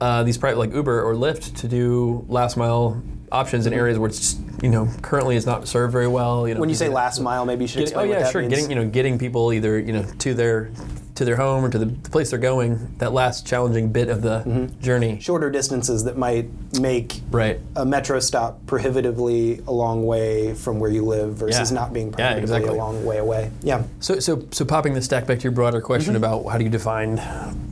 uh, 0.00 0.22
these 0.24 0.38
private 0.38 0.58
like 0.58 0.72
Uber 0.74 1.02
or 1.02 1.14
Lyft 1.14 1.54
to 1.56 1.68
do 1.68 2.24
last 2.28 2.56
mile 2.56 3.00
options 3.32 3.66
in 3.66 3.72
areas 3.72 3.98
where 3.98 4.08
it's 4.08 4.36
you 4.62 4.68
know 4.70 4.88
currently 5.02 5.36
is 5.36 5.46
not 5.46 5.68
served 5.68 5.92
very 5.92 6.08
well. 6.08 6.46
You 6.48 6.54
know, 6.54 6.60
When 6.60 6.68
you 6.68 6.74
say 6.74 6.88
last 6.88 7.20
mile, 7.20 7.44
maybe 7.46 7.64
you 7.64 7.68
should 7.68 7.80
getting- 7.80 7.96
oh 7.96 8.00
explain 8.00 8.08
what 8.10 8.20
yeah, 8.20 8.30
sure. 8.30 8.40
means. 8.42 8.54
Getting 8.54 8.70
you 8.70 8.76
know 8.76 8.88
getting 8.88 9.18
people 9.18 9.52
either 9.52 9.78
you 9.78 9.92
know 9.92 10.04
to 10.18 10.34
their 10.34 10.70
to 11.14 11.24
their 11.24 11.34
home 11.34 11.64
or 11.64 11.68
to 11.68 11.78
the, 11.78 11.86
place 12.10 12.30
they're 12.30 12.38
going. 12.38 12.94
That 12.98 13.12
last 13.12 13.44
challenging 13.44 13.90
bit 13.90 14.08
of 14.08 14.22
the 14.22 14.38
Mm-hmm. 14.46 14.80
journey. 14.80 15.18
Shorter 15.20 15.50
distances 15.50 16.04
that 16.04 16.16
might 16.16 16.46
make 16.80 17.20
Right. 17.32 17.58
a 17.74 17.84
metro 17.84 18.20
stop 18.20 18.64
prohibitively 18.66 19.60
a 19.66 19.72
long 19.72 20.06
way 20.06 20.54
from 20.54 20.78
where 20.78 20.90
you 20.90 21.04
live 21.04 21.34
versus 21.34 21.72
Yeah. 21.72 21.74
not 21.80 21.92
being 21.92 22.08
Yeah, 22.10 22.14
prohibitively 22.34 22.42
exactly. 22.58 22.70
a 22.78 22.78
long 22.78 23.04
way 23.04 23.18
away. 23.18 23.50
Yeah. 23.64 23.82
So, 23.98 24.20
so, 24.20 24.44
so 24.52 24.64
popping 24.64 24.94
the 24.94 25.02
stack 25.02 25.26
back 25.26 25.38
to 25.38 25.42
your 25.42 25.50
broader 25.52 25.80
question 25.80 26.14
Mm-hmm. 26.14 26.22
about 26.24 26.46
how 26.52 26.56
do 26.58 26.62
you 26.62 26.70
define 26.70 27.16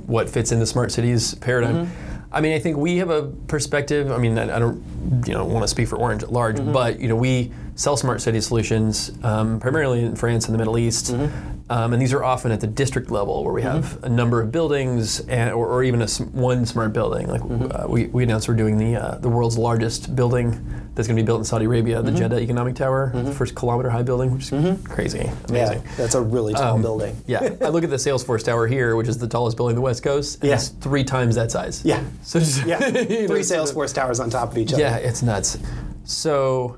what 0.06 0.28
fits 0.28 0.50
in 0.50 0.58
the 0.58 0.66
smart 0.66 0.90
cities 0.90 1.34
paradigm. 1.36 1.86
Mm-hmm. 1.86 2.05
I 2.32 2.40
mean, 2.40 2.52
I 2.54 2.58
think 2.58 2.76
we 2.76 2.96
have 2.98 3.10
a 3.10 3.24
perspective. 3.48 4.10
I 4.10 4.18
mean, 4.18 4.36
I 4.38 4.56
I 4.56 4.58
don't, 4.58 4.82
you 5.26 5.32
know, 5.34 5.44
want 5.44 5.62
to 5.64 5.68
speak 5.68 5.88
for 5.88 5.96
Orange 5.96 6.22
at 6.22 6.32
large, 6.32 6.56
Mm-hmm. 6.56 6.72
but 6.72 7.00
you 7.00 7.08
know, 7.08 7.16
we 7.16 7.52
sell 7.76 7.96
smart 7.96 8.20
city 8.20 8.40
solutions 8.40 9.12
um, 9.22 9.60
primarily 9.60 10.02
in 10.02 10.16
France 10.16 10.46
and 10.46 10.54
the 10.54 10.58
Middle 10.58 10.78
East, 10.78 11.12
Mm-hmm. 11.12 11.55
Um, 11.68 11.92
and 11.92 12.00
these 12.00 12.12
are 12.12 12.22
often 12.22 12.52
at 12.52 12.60
the 12.60 12.66
district 12.66 13.10
level 13.10 13.42
where 13.44 13.52
we 13.52 13.62
have 13.62 14.02
a 14.04 14.08
number 14.08 14.40
of 14.40 14.52
buildings 14.52 15.20
and, 15.28 15.52
or, 15.52 15.66
or 15.66 15.82
even 15.82 16.00
a 16.00 16.06
one 16.32 16.64
smart 16.66 16.92
building. 16.92 17.26
Like 17.28 17.40
Mm-hmm. 17.42 17.84
uh, 17.84 17.88
we, 17.88 18.06
we 18.06 18.22
announced 18.22 18.48
we're 18.48 18.54
doing 18.54 18.78
the 18.78 18.96
uh, 18.96 19.18
the 19.18 19.28
world's 19.28 19.58
largest 19.58 20.14
building 20.14 20.50
that's 20.94 21.06
going 21.08 21.16
to 21.16 21.22
be 21.22 21.26
built 21.26 21.38
in 21.40 21.44
Saudi 21.44 21.64
Arabia, 21.66 21.96
Mm-hmm. 21.96 22.06
the 22.06 22.12
Jeddah 22.12 22.40
Economic 22.40 22.74
Tower, 22.76 23.10
the 23.14 23.32
first 23.32 23.54
kilometer 23.56 23.90
high 23.90 24.02
building, 24.02 24.32
which 24.32 24.52
is 24.52 24.80
crazy, 24.86 25.30
amazing. 25.48 25.82
Yeah. 25.82 25.92
That's 25.96 26.14
a 26.14 26.20
really 26.20 26.54
tall 26.54 26.76
Um, 26.76 26.82
building. 26.82 27.16
Yeah, 27.26 27.50
I 27.60 27.68
look 27.68 27.84
at 27.84 27.90
the 27.90 27.96
Salesforce 27.96 28.44
Tower 28.44 28.66
here, 28.66 28.94
which 28.96 29.08
is 29.08 29.18
the 29.18 29.28
tallest 29.28 29.56
building 29.56 29.72
in 29.72 29.76
the 29.76 29.82
West 29.82 30.02
Coast. 30.02 30.40
And 30.40 30.48
Yeah. 30.48 30.54
it's 30.54 30.68
three 30.68 31.04
times 31.04 31.34
that 31.34 31.50
size. 31.50 31.84
Yeah. 31.84 32.02
So 32.22 32.38
just, 32.38 32.64
Yeah. 32.64 32.78
Three 32.90 33.40
Salesforce 33.40 33.92
towers 33.92 34.20
on 34.20 34.30
top 34.30 34.52
of 34.52 34.58
each 34.58 34.72
other. 34.72 34.82
Yeah, 34.82 34.96
it's 34.96 35.22
nuts. 35.22 35.58
So 36.04 36.76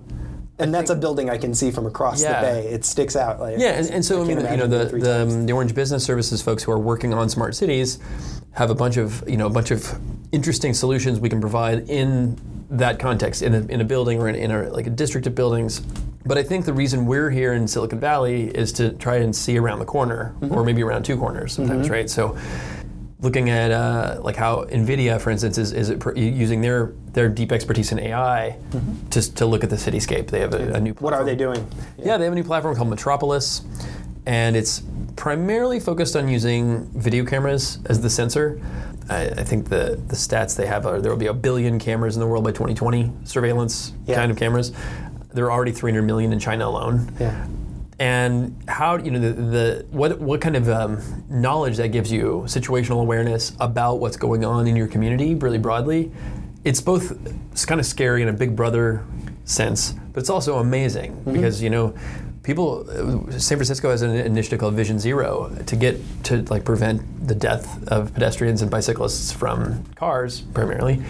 And 0.61 0.75
that's 0.75 0.91
a 0.91 0.95
building 0.97 1.31
I 1.31 1.39
can 1.39 1.55
see 1.55 1.71
from 1.71 1.87
across 1.87 2.21
Yeah. 2.23 2.41
the 2.41 2.47
bay. 2.47 2.67
It 2.69 2.85
sticks 2.85 3.15
out. 3.15 3.39
Like, 3.41 3.59
yeah, 3.59 3.79
and, 3.79 3.89
and 3.91 4.05
so 4.05 4.23
I, 4.23 4.27
mean, 4.27 4.39
you 4.41 4.57
know, 4.57 4.67
the 4.67 4.85
the, 4.87 5.23
um, 5.23 5.47
the 5.47 5.53
Orange 5.53 5.75
Business 5.75 6.05
Services 6.05 6.43
folks 6.43 6.63
who 6.65 6.73
are 6.73 6.79
working 6.79 7.15
on 7.15 7.29
smart 7.29 7.55
cities 7.55 7.99
have 8.53 8.71
a 8.71 8.75
bunch 8.75 8.97
of 8.97 9.23
you 9.29 9.37
know 9.37 9.47
a 9.47 9.51
bunch 9.51 9.71
of 9.71 9.99
interesting 10.33 10.75
solutions 10.75 11.21
we 11.21 11.29
can 11.29 11.41
provide 11.41 11.89
in 11.89 12.37
that 12.71 12.99
context 12.99 13.41
in 13.43 13.55
a, 13.55 13.61
in 13.69 13.81
a 13.81 13.85
building 13.85 14.21
or 14.21 14.29
in, 14.29 14.35
in 14.35 14.51
a, 14.51 14.69
like 14.71 14.87
a 14.87 14.91
district 14.91 15.27
of 15.27 15.35
buildings. 15.35 15.81
But 16.27 16.37
I 16.37 16.43
think 16.43 16.67
the 16.67 16.73
reason 16.75 17.07
we're 17.07 17.31
here 17.31 17.55
in 17.55 17.67
Silicon 17.67 17.99
Valley 18.01 18.49
is 18.49 18.73
to 18.75 18.91
try 18.95 19.17
and 19.17 19.35
see 19.35 19.57
around 19.59 19.79
the 19.79 19.87
corner, 19.87 20.35
Mm-hmm. 20.41 20.55
or 20.55 20.65
maybe 20.65 20.83
around 20.83 21.05
two 21.05 21.17
corners 21.17 21.53
sometimes, 21.55 21.89
right? 21.89 22.11
So, 22.11 22.37
looking 23.21 23.51
at 23.51 23.71
uh, 23.71 24.21
like 24.23 24.37
how 24.37 24.65
Nvidia, 24.65 25.21
for 25.21 25.31
instance, 25.31 25.59
is, 25.59 25.73
is 25.73 25.91
it 25.91 26.01
pr- 26.01 26.17
using 26.17 26.61
their 26.61 26.93
their 27.13 27.29
deep 27.29 27.53
expertise 27.53 27.91
in 27.93 27.99
AI 27.99 28.57
to, 29.11 29.35
to 29.35 29.47
look 29.47 29.65
at 29.65 29.71
the 29.71 29.77
cityscape. 29.77 30.29
They 30.29 30.41
have 30.41 30.55
a, 30.55 30.75
a 30.75 30.81
new. 30.81 30.95
Mm-hmm. 30.95 31.05
What 31.05 31.15
are 31.15 31.25
they 31.25 31.37
doing? 31.37 31.67
Yeah, 31.99 32.17
they 32.17 32.25
have 32.25 32.33
a 32.33 32.37
new 32.37 32.45
platform 32.45 32.77
called 32.77 32.89
Metropolis, 32.89 33.63
and 34.27 34.57
it's 34.57 34.83
primarily 35.17 35.81
focused 35.81 36.15
on 36.15 36.29
using 36.29 36.87
video 36.93 37.25
cameras 37.25 37.79
as 37.87 38.01
the 38.01 38.11
sensor. 38.11 38.61
I, 39.11 39.23
I 39.27 39.43
think 39.45 39.69
the, 39.69 40.01
the 40.07 40.15
stats 40.15 40.55
they 40.57 40.67
have 40.67 40.87
are 40.87 41.01
there 41.01 41.11
will 41.11 41.19
be 41.19 41.27
a 41.27 41.35
billion 41.35 41.79
cameras 41.79 42.15
in 42.15 42.21
the 42.21 42.27
world 42.27 42.45
by 42.45 42.51
2020, 42.53 43.11
surveillance 43.25 43.93
Yeah. 44.07 44.15
kind 44.17 44.31
of 44.31 44.37
cameras. 44.37 44.73
There 45.33 45.47
are 45.47 45.53
already 45.53 45.73
300 45.73 46.03
million 46.03 46.33
in 46.33 46.39
China 46.39 46.67
alone. 46.69 47.11
Yeah. 47.19 47.47
And 48.01 48.57
how 48.69 48.97
you 48.97 49.11
know 49.11 49.19
the, 49.19 49.33
the 49.33 49.87
what 49.91 50.21
what 50.21 50.41
kind 50.41 50.55
of 50.55 50.69
um, 50.69 51.25
knowledge 51.29 51.79
that 51.79 51.89
gives 51.89 52.13
you 52.13 52.45
situational 52.47 53.01
awareness 53.01 53.53
about 53.59 53.99
what's 53.99 54.17
going 54.17 54.45
on 54.45 54.69
in 54.69 54.77
your 54.77 54.87
community 54.87 55.35
really 55.35 55.59
broadly. 55.59 56.13
It's 56.63 56.81
both 56.81 57.19
it's 57.51 57.65
kind 57.65 57.81
of 57.81 57.87
scary 57.87 58.23
in 58.23 58.29
a 58.29 58.33
Big 58.33 58.55
Brother 58.55 59.05
sense, 59.45 59.95
but 60.13 60.21
it's 60.21 60.31
also 60.31 60.59
amazing 60.59 61.13
Mm-hmm. 61.17 61.33
because 61.33 61.61
you 61.61 61.71
know 61.71 61.93
people. 62.45 62.87
uh, 62.89 63.33
San 63.39 63.59
Francisco 63.59 63.91
has 63.91 64.03
an 64.03 64.15
initiative 64.15 64.61
called 64.61 64.75
Vision 64.75 65.01
Zero 65.01 65.51
to 65.67 65.75
get 65.77 65.99
to 66.25 66.43
like 66.51 66.65
prevent 66.65 67.03
the 67.27 67.35
death 67.35 67.83
of 67.89 68.15
pedestrians 68.15 68.63
and 68.63 68.71
bicyclists 68.71 69.33
from 69.33 69.85
cars 69.97 70.43
primarily 70.55 71.03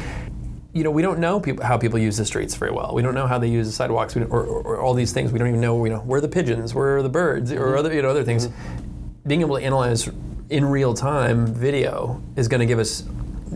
you 0.73 0.85
know, 0.85 0.91
we 0.91 1.03
don't 1.03 1.19
know 1.19 1.41
people, 1.41 1.65
how 1.65 1.79
people 1.79 1.99
use 1.99 2.17
the 2.17 2.25
streets 2.25 2.55
very 2.55 2.73
well. 2.73 2.95
We 2.95 3.03
don't 3.03 3.15
know 3.15 3.27
how 3.27 3.39
they 3.39 3.49
use 3.49 3.67
the 3.67 3.73
sidewalks 3.73 4.15
we 4.15 4.23
or, 4.23 4.45
or, 4.45 4.63
or 4.63 4.81
all 4.81 4.95
these 4.95 5.13
things. 5.13 5.33
We 5.33 5.39
don't 5.39 5.49
even 5.49 5.61
know, 5.61 5.85
you 5.85 5.91
know, 5.91 6.01
where 6.01 6.19
are 6.19 6.21
the 6.21 6.29
pigeons, 6.29 6.75
where 6.75 6.99
are 6.99 7.03
the 7.03 7.09
birds, 7.09 7.53
or 7.53 7.57
mm-hmm. 7.57 7.79
other, 7.79 7.95
you 7.95 8.03
know, 8.03 8.11
other 8.11 8.25
things. 8.25 8.49
Mm-hmm. 8.49 9.29
Being 9.29 9.41
able 9.41 9.57
to 9.57 9.65
analyze 9.65 10.09
in 10.51 10.65
real 10.65 10.95
time 10.95 11.47
video 11.47 12.23
is 12.37 12.49
going 12.49 12.61
to 12.61 12.67
give 12.67 12.79
us 12.79 13.05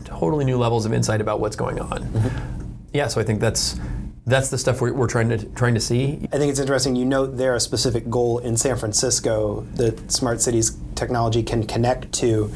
totally 0.05 0.45
new 0.45 0.59
levels 0.59 0.87
of 0.87 0.93
insight 0.93 1.21
about 1.21 1.41
what's 1.41 1.57
going 1.57 1.81
on. 1.81 2.03
Mm-hmm. 2.03 2.73
Yeah, 2.93 3.09
so 3.09 3.21
I 3.21 3.25
think 3.25 3.41
that's 3.41 3.79
that's 4.27 4.51
the 4.51 4.59
stuff 4.59 4.81
we're, 4.81 4.93
we're 4.93 5.09
trying 5.09 5.29
to 5.31 5.45
trying 5.51 5.75
to 5.75 5.81
see. 5.81 6.29
I 6.33 6.39
think 6.39 6.51
it's 6.51 6.61
interesting. 6.61 6.95
You 6.97 7.05
note 7.05 7.37
there 7.37 7.55
a 7.55 7.61
specific 7.61 8.09
goal 8.09 8.39
in 8.39 8.57
San 8.57 8.77
Francisco 8.77 9.67
that 9.75 10.13
smart 10.13 10.41
cities 10.41 10.77
technology 10.95 11.43
can 11.43 11.67
connect 11.67 12.13
to. 12.15 12.51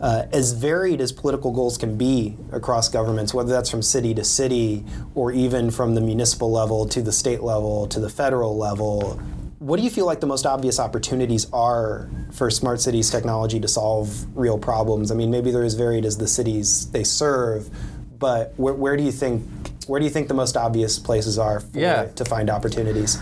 Uh, 0.00 0.26
as 0.32 0.52
varied 0.52 1.00
as 1.00 1.10
political 1.10 1.50
goals 1.50 1.78
can 1.78 1.96
be 1.96 2.36
across 2.52 2.88
governments, 2.88 3.32
whether 3.32 3.50
that's 3.50 3.70
from 3.70 3.80
city 3.80 4.12
to 4.14 4.22
city 4.24 4.84
or 5.14 5.32
even 5.32 5.70
from 5.70 5.94
the 5.94 6.00
municipal 6.00 6.50
level 6.52 6.86
to 6.86 7.00
the 7.00 7.12
state 7.12 7.42
level 7.42 7.86
to 7.86 7.98
the 7.98 8.10
federal 8.10 8.56
level, 8.58 9.18
what 9.58 9.78
do 9.78 9.82
you 9.82 9.88
feel 9.90 10.04
like 10.04 10.20
the 10.20 10.26
most 10.26 10.44
obvious 10.44 10.78
opportunities 10.78 11.46
are 11.50 12.10
for 12.32 12.50
smart 12.50 12.78
cities 12.80 13.10
technology 13.10 13.58
to 13.58 13.66
solve 13.68 14.26
real 14.36 14.58
problems? 14.58 15.10
I 15.10 15.14
mean, 15.14 15.30
maybe 15.30 15.50
they're 15.50 15.64
as 15.64 15.74
varied 15.74 16.04
as 16.04 16.18
the 16.18 16.28
cities 16.28 16.90
they 16.90 17.02
serve, 17.04 17.70
but 18.18 18.52
where, 18.58 18.74
where 18.74 18.96
do 18.98 19.02
you 19.02 19.12
think 19.12 19.48
where 19.86 20.00
do 20.00 20.04
you 20.04 20.10
think 20.10 20.26
the 20.28 20.34
most 20.34 20.56
obvious 20.56 20.98
places 20.98 21.38
are 21.38 21.62
Yeah. 21.72 22.06
to 22.16 22.24
find 22.24 22.50
opportunities? 22.50 23.18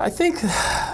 I 0.00 0.10
think, 0.10 0.40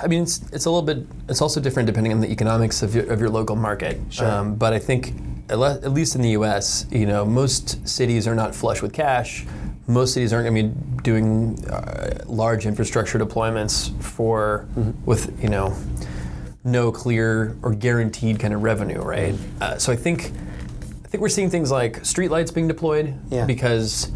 I 0.03 0.07
mean, 0.07 0.23
it's, 0.23 0.41
it's 0.53 0.67
a 0.67 0.71
little 0.71 0.83
bit, 0.83 1.07
it's 1.29 1.41
also 1.43 1.61
different 1.61 1.87
depending 1.87 2.13
on 2.13 2.21
the 2.21 2.31
economics 2.31 2.83
of 2.83 2.95
your, 2.95 3.11
of 3.13 3.21
your 3.21 3.29
local 3.31 3.57
market. 3.57 3.99
Um, 4.21 4.55
but 4.55 4.73
I 4.73 4.79
think, 4.79 5.15
at, 5.49 5.59
least 5.93 6.15
in 6.15 6.23
the 6.23 6.31
US, 6.31 6.87
you 6.91 7.07
know, 7.07 7.25
most 7.25 7.87
cities 7.89 8.27
are 8.27 8.35
not 8.35 8.55
flush 8.55 8.83
with 8.83 8.93
cash. 8.93 9.47
Most 9.87 10.15
cities 10.15 10.33
aren't 10.33 10.49
going 10.49 10.69
to 10.73 10.75
be 10.75 11.03
doing 11.03 11.65
uh, 11.69 12.23
large 12.27 12.67
infrastructure 12.67 13.19
deployments 13.19 14.01
for, 14.03 14.67
with, 15.05 15.43
you 15.43 15.49
know, 15.49 15.77
no 16.63 16.93
clear 16.93 17.57
or 17.63 17.75
guaranteed 17.75 18.39
kind 18.39 18.55
of 18.55 18.63
revenue, 18.63 19.01
right? 19.01 19.35
Uh, 19.61 19.77
so 19.79 19.93
I 19.93 19.97
think, 19.97 20.31
I 21.05 21.09
think 21.09 21.21
we're 21.21 21.29
seeing 21.29 21.51
things 21.51 21.71
like 21.71 22.03
streetlights 22.03 22.55
being 22.55 22.69
deployed 22.69 23.19
Yeah. 23.31 23.47
because 23.47 24.13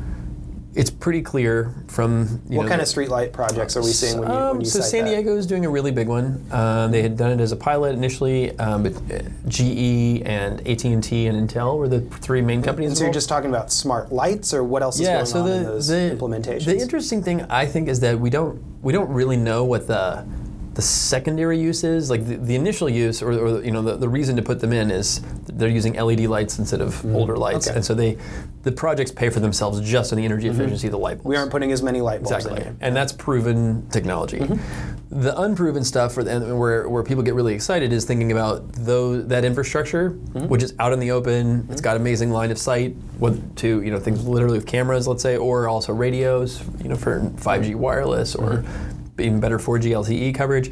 it's 0.74 0.90
pretty 0.90 1.22
clear 1.22 1.72
from 1.86 2.40
you 2.48 2.56
What 2.56 2.64
know, 2.64 2.68
kind 2.68 2.80
of 2.80 2.88
streetlight 2.88 3.32
projects 3.32 3.76
are 3.76 3.82
we 3.82 3.90
seeing 3.90 4.18
when 4.18 4.28
you, 4.28 4.34
um, 4.34 4.56
when 4.56 4.60
you 4.62 4.66
so 4.66 4.80
San? 4.80 5.04
Diego 5.04 5.36
is 5.36 5.46
doing 5.46 5.64
a 5.64 5.70
really 5.70 5.92
big 5.92 6.08
one. 6.08 6.44
Um, 6.50 6.90
they 6.90 7.02
had 7.02 7.16
done 7.16 7.30
it 7.30 7.40
as 7.40 7.52
a 7.52 7.56
pilot 7.56 7.94
initially, 7.94 8.56
um, 8.58 8.82
but 8.82 8.94
uh, 9.12 9.22
GE 9.48 10.22
and 10.24 10.66
AT 10.66 10.84
and 10.84 11.02
T 11.02 11.26
and 11.26 11.48
Intel 11.48 11.78
were 11.78 11.88
the 11.88 12.00
three 12.00 12.40
main 12.40 12.62
companies. 12.62 12.90
And 12.90 12.98
so 12.98 13.04
you're 13.04 13.12
just 13.12 13.28
talking 13.28 13.50
about 13.50 13.70
smart 13.72 14.10
lights, 14.12 14.52
or 14.52 14.64
what 14.64 14.82
else 14.82 14.98
is 14.98 15.06
going 15.06 15.26
So 15.26 15.40
on 15.40 15.48
the 15.48 15.56
in 15.56 15.62
those 15.64 15.88
the 15.88 16.16
implementations? 16.18 16.64
the 16.64 16.78
interesting 16.78 17.22
thing 17.22 17.42
I 17.42 17.66
think 17.66 17.88
is 17.88 18.00
that 18.00 18.18
we 18.18 18.30
don't 18.30 18.62
we 18.82 18.92
don't 18.92 19.10
really 19.10 19.36
know 19.36 19.64
what 19.64 19.86
the 19.86 20.26
the 20.74 20.82
secondary 20.82 21.58
uses. 21.58 22.10
Like 22.10 22.26
the, 22.26 22.36
the 22.36 22.54
initial 22.54 22.88
use, 22.88 23.22
or, 23.22 23.32
or 23.32 23.62
you 23.64 23.70
know 23.70 23.82
the, 23.82 23.96
the 23.96 24.08
reason 24.08 24.36
to 24.36 24.42
put 24.42 24.60
them 24.60 24.72
in 24.72 24.90
is 24.90 25.20
they're 25.46 25.68
using 25.68 25.94
LED 25.94 26.20
lights 26.20 26.58
instead 26.58 26.80
of 26.80 27.04
older 27.14 27.36
lights, 27.36 27.66
Mm-hmm. 27.66 27.70
Okay. 27.70 27.76
and 27.76 27.84
so 27.84 27.94
they 27.94 28.18
the 28.64 28.72
projects 28.72 29.12
pay 29.12 29.28
for 29.30 29.40
themselves 29.40 29.80
just 29.80 30.12
on 30.12 30.16
the 30.18 30.24
energy 30.24 30.48
efficiency 30.48 30.86
of 30.86 30.92
the 30.92 30.98
light 30.98 31.16
bulbs. 31.16 31.20
Mm-hmm. 31.20 31.28
we 31.28 31.36
aren't 31.36 31.50
putting 31.50 31.70
as 31.70 31.82
many 31.82 32.00
light 32.00 32.22
bulbs 32.22 32.44
Exactly, 32.46 32.66
in. 32.66 32.76
and 32.80 32.96
that's 32.96 33.12
proven 33.12 33.86
technology. 33.90 34.38
Mm-hmm. 34.38 35.20
The 35.20 35.38
unproven 35.40 35.84
stuff, 35.84 36.16
the, 36.16 36.56
where 36.56 36.88
where 36.88 37.02
people 37.04 37.22
get 37.22 37.34
really 37.34 37.54
excited, 37.54 37.92
is 37.92 38.04
thinking 38.04 38.32
about 38.32 38.72
those 38.72 39.26
that 39.28 39.44
infrastructure, 39.44 40.10
Mm-hmm. 40.10 40.48
which 40.48 40.62
is 40.64 40.74
out 40.80 40.92
in 40.92 40.98
the 40.98 41.12
open. 41.12 41.68
It's 41.70 41.80
got 41.80 41.96
amazing 41.96 42.30
line 42.30 42.50
of 42.50 42.58
sight 42.58 42.96
with, 43.20 43.54
to 43.56 43.80
you 43.82 43.90
know 43.92 44.00
things 44.00 44.26
literally 44.26 44.58
with 44.58 44.66
cameras, 44.66 45.06
let's 45.06 45.22
say, 45.22 45.36
or 45.36 45.68
also 45.68 45.92
radios, 45.92 46.64
you 46.82 46.88
know, 46.88 46.96
for 46.96 47.20
5G 47.20 47.76
wireless 47.76 48.34
or 48.34 48.64
Mm-hmm. 48.64 48.93
Even 49.18 49.40
better 49.40 49.58
4G 49.58 49.90
LTE 49.90 50.34
coverage, 50.34 50.70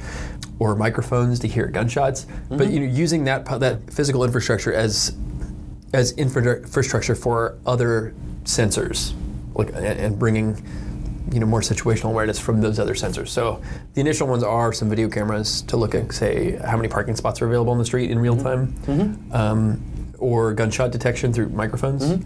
or 0.59 0.75
microphones 0.77 1.39
to 1.41 1.49
hear 1.49 1.67
gunshots. 1.67 2.27
But 2.49 2.59
Mm-hmm. 2.59 2.73
you 2.73 2.81
know, 2.81 2.87
using 2.87 3.25
that 3.25 3.45
that 3.61 3.91
physical 3.93 4.25
infrastructure 4.25 4.73
as 4.73 5.17
as 5.93 6.13
infrastructure 6.13 7.15
for 7.15 7.59
other 7.67 8.15
sensors, 8.45 9.13
like 9.55 9.71
and, 9.75 10.19
bringing 10.19 10.57
you 11.31 11.39
know 11.41 11.47
more 11.47 11.61
situational 11.61 12.11
awareness 12.11 12.39
from 12.39 12.61
those 12.61 12.79
other 12.79 12.95
sensors. 12.95 13.29
So 13.29 13.63
the 13.95 14.01
initial 14.01 14.27
ones 14.27 14.43
are 14.43 14.73
some 14.73 14.89
video 14.89 15.09
cameras 15.09 15.63
to 15.63 15.77
look 15.77 15.95
at, 15.95 16.13
say, 16.13 16.57
how 16.57 16.77
many 16.77 16.89
parking 16.89 17.17
spots 17.17 17.41
are 17.43 17.47
available 17.47 17.73
on 17.73 17.79
the 17.79 17.85
street 17.85 18.11
in 18.11 18.19
real 18.19 18.37
time, 18.37 18.75
um, 19.33 19.83
or 20.19 20.53
gunshot 20.55 20.91
detection 20.93 21.33
through 21.33 21.49
microphones. 21.51 22.25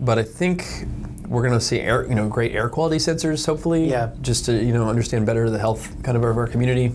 But 0.00 0.18
I 0.18 0.22
think 0.22 0.86
we're 1.28 1.42
going 1.46 1.58
to 1.58 1.64
see 1.64 1.80
air, 1.80 2.06
you 2.06 2.14
know, 2.14 2.28
great 2.28 2.54
air 2.54 2.68
quality 2.68 2.96
sensors, 2.96 3.44
hopefully, 3.46 3.88
Yeah. 3.90 4.10
just 4.22 4.44
to 4.46 4.52
you 4.64 4.72
know 4.72 4.88
understand 4.88 5.26
better 5.26 5.48
the 5.50 5.58
health 5.58 5.88
kind 6.02 6.16
of 6.16 6.24
of 6.24 6.36
our 6.36 6.46
community. 6.46 6.94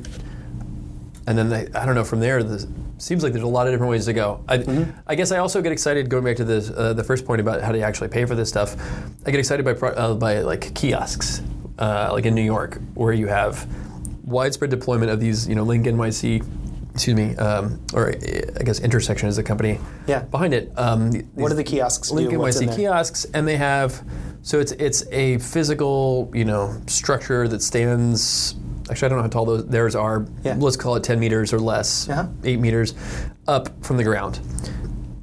And 1.27 1.37
then 1.37 1.49
they, 1.49 1.67
I 1.75 1.85
don't 1.85 1.95
know 1.95 2.03
from 2.03 2.19
there. 2.19 2.41
The, 2.43 2.67
seems 2.97 3.23
like 3.23 3.31
there's 3.33 3.43
a 3.43 3.47
lot 3.47 3.67
of 3.67 3.73
different 3.73 3.89
ways 3.91 4.05
to 4.05 4.13
go. 4.13 4.43
I, 4.47 4.85
I 5.07 5.15
guess 5.15 5.31
I 5.31 5.37
also 5.37 5.61
get 5.61 5.71
excited 5.71 6.09
going 6.09 6.23
back 6.23 6.35
to 6.37 6.43
this 6.43 6.69
uh, 6.71 6.93
the 6.93 7.03
first 7.03 7.25
point 7.25 7.41
about 7.41 7.61
how 7.61 7.71
to 7.71 7.81
actually 7.81 8.09
pay 8.09 8.25
for 8.25 8.35
this 8.35 8.49
stuff. 8.49 8.75
I 9.25 9.31
get 9.31 9.39
excited 9.39 9.63
by 9.65 9.73
pro- 9.73 9.89
uh, 9.91 10.13
by 10.15 10.39
like 10.41 10.73
kiosks. 10.75 11.41
uh, 11.79 12.09
like 12.11 12.25
in 12.25 12.35
New 12.35 12.43
York, 12.43 12.79
where 12.93 13.13
you 13.13 13.27
have 13.27 13.67
widespread 14.23 14.69
deployment 14.69 15.09
of 15.11 15.19
these, 15.19 15.47
you 15.47 15.55
know, 15.55 15.65
LinkNYC, 15.65 16.45
excuse 16.93 17.15
me, 17.15 17.35
um, 17.37 17.79
or 17.93 18.09
I 18.09 18.63
guess 18.63 18.79
Intersection 18.79 19.29
is 19.29 19.35
the 19.37 19.43
company 19.43 19.79
Yeah. 20.07 20.19
behind 20.23 20.53
it. 20.53 20.71
Um, 20.75 21.11
What 21.35 21.49
do 21.49 21.55
the 21.55 21.63
kiosks 21.63 22.11
Link 22.11 22.29
do? 22.29 22.39
What's 22.39 22.59
NYC 22.61 22.75
kiosks, 22.75 23.25
and 23.33 23.47
they 23.47 23.57
have 23.57 24.03
so 24.41 24.59
it's 24.59 24.71
it's 24.73 25.05
a 25.11 25.37
physical, 25.37 26.29
you 26.33 26.45
know, 26.45 26.75
structure 26.87 27.47
that 27.47 27.61
stands. 27.61 28.55
Actually, 28.89 29.05
I 29.05 29.09
don't 29.09 29.17
know 29.19 29.23
how 29.23 29.29
tall 29.29 29.45
those 29.45 29.65
theirs 29.67 29.95
are. 29.95 30.25
Yeah. 30.43 30.55
Let's 30.59 30.75
call 30.75 30.95
it 30.95 31.03
10 31.03 31.19
meters 31.19 31.53
or 31.53 31.59
less, 31.59 32.09
Uh-huh. 32.09 32.25
eight 32.43 32.59
meters, 32.59 32.93
up 33.47 33.69
from 33.85 33.97
the 33.97 34.03
ground. 34.03 34.39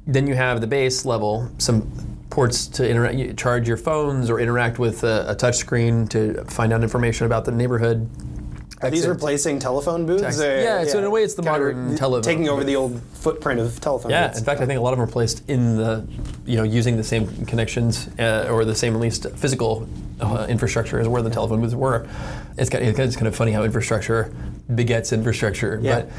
Then 0.07 0.25
you 0.25 0.33
have 0.35 0.61
the 0.61 0.67
base 0.67 1.05
level, 1.05 1.49
some 1.59 1.91
ports 2.31 2.65
to 2.67 2.87
interact, 2.89 3.15
you 3.15 3.33
charge 3.33 3.67
your 3.67 3.77
phones 3.77 4.29
or 4.29 4.39
interact 4.39 4.79
with 4.79 5.03
a, 5.03 5.25
a 5.27 5.35
touch 5.35 5.57
screen 5.57 6.07
to 6.07 6.43
find 6.45 6.71
out 6.73 6.81
information 6.81 7.25
about 7.27 7.45
the 7.45 7.51
neighborhood. 7.51 8.09
Are 8.81 8.89
these 8.89 8.99
Exit. 9.01 9.09
replacing 9.11 9.59
telephone 9.59 10.05
booths? 10.05 10.23
Text. 10.23 10.39
or- 10.41 10.61
Yeah, 10.61 10.85
so 10.85 10.99
in 10.99 11.03
a 11.03 11.09
way 11.09 11.23
it's 11.23 11.33
the 11.33 11.41
modern 11.43 11.91
re- 11.91 12.21
Taking 12.23 12.47
over 12.47 12.63
the 12.63 12.75
old 12.77 13.01
footprint 13.19 13.59
of 13.59 13.79
telephone 13.81 14.11
Yeah, 14.11 14.35
in 14.35 14.43
fact, 14.43 14.61
I 14.61 14.65
think 14.65 14.79
a 14.79 14.81
lot 14.81 14.93
of 14.93 14.99
them 14.99 15.07
are 15.07 15.11
placed 15.11 15.47
in 15.49 15.75
the, 15.75 16.07
you 16.45 16.55
know, 16.55 16.63
using 16.63 16.95
the 16.95 17.03
same 17.03 17.27
connections 17.45 18.07
uh, 18.17 18.47
or 18.49 18.63
the 18.63 18.75
same 18.75 18.93
at 18.95 19.01
least 19.01 19.29
physical 19.35 19.87
uh, 20.21 20.45
infrastructure 20.49 20.99
as 20.99 21.07
where 21.07 21.21
the 21.21 21.29
telephone 21.29 21.59
booths 21.61 21.75
were. 21.75 22.07
It's 22.57 22.69
kind, 22.69 22.87
of, 22.87 22.97
it's 22.99 23.15
kind 23.15 23.27
of 23.27 23.35
funny 23.35 23.51
how 23.51 23.63
infrastructure 23.63 24.33
begets 24.73 25.11
infrastructure. 25.11 25.79
Yeah. 25.81 26.01
But 26.01 26.09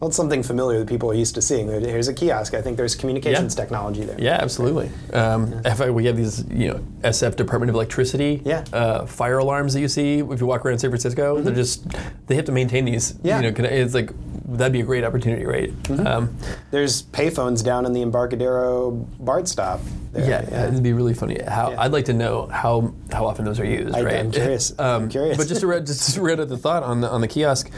Well, 0.00 0.08
it's 0.08 0.16
something 0.16 0.42
familiar 0.42 0.78
that 0.80 0.88
people 0.88 1.10
are 1.10 1.14
used 1.14 1.34
to 1.36 1.42
seeing. 1.42 1.68
Here's 1.68 2.08
a 2.08 2.14
kiosk. 2.14 2.54
I 2.54 2.62
think 2.62 2.76
there's 2.76 2.94
communications 2.96 3.54
Yeah. 3.54 3.60
technology 3.62 4.04
there. 4.04 4.16
yeah, 4.20 4.38
absolutely. 4.40 4.90
Um, 5.12 5.60
I- 5.64 5.90
we 5.90 6.06
have 6.06 6.16
these, 6.16 6.44
you 6.50 6.68
know, 6.68 6.80
SF 7.04 7.36
Department 7.36 7.68
of 7.70 7.74
Electricity 7.76 8.42
Yeah. 8.44 8.64
uh, 8.72 9.06
fire 9.06 9.38
alarms 9.38 9.74
that 9.74 9.80
you 9.80 9.88
see 9.88 10.18
if 10.18 10.40
you 10.40 10.46
walk 10.46 10.64
around 10.64 10.78
San 10.80 10.90
Francisco. 10.90 11.40
They're 11.40 11.54
just 11.54 11.84
they 12.26 12.34
have 12.36 12.44
to 12.46 12.52
maintain 12.52 12.84
these. 12.84 13.12
Mm-hmm. 13.12 13.26
Yeah. 13.26 13.40
You 13.40 13.50
know, 13.52 13.64
it's 13.68 13.94
like 13.94 14.10
that'd 14.48 14.72
be 14.72 14.80
a 14.80 14.84
great 14.84 15.04
opportunity, 15.04 15.44
right? 15.44 15.70
Mm-hmm. 15.84 16.06
Um, 16.06 16.36
There's 16.70 17.02
payphones 17.02 17.62
down 17.64 17.84
in 17.86 17.92
the 17.92 18.02
Embarcadero 18.02 18.90
BART 19.20 19.46
stop. 19.48 19.80
There. 20.12 20.26
Yeah, 20.28 20.68
it'd 20.68 20.82
be 20.82 20.94
really 20.94 21.12
funny. 21.14 21.38
How 21.46 21.70
Yeah. 21.72 21.82
I'd 21.82 21.92
like 21.92 22.06
to 22.06 22.14
know 22.14 22.46
how 22.46 22.94
how 23.12 23.26
often 23.26 23.44
those 23.44 23.60
are 23.60 23.64
used. 23.66 23.94
I- 23.94 24.02
right? 24.02 24.14
I'm 24.16 24.30
curious. 24.30 24.72
I'm 24.78 25.08
curious. 25.08 25.36
But 25.36 25.48
just 25.48 25.60
to 25.60 25.66
read, 25.66 25.86
just 25.86 26.14
to 26.14 26.22
read 26.22 26.38
the 26.38 26.56
thought 26.56 26.82
on 26.82 27.00
the 27.02 27.10
on 27.10 27.20
the 27.20 27.28
kiosk, 27.28 27.70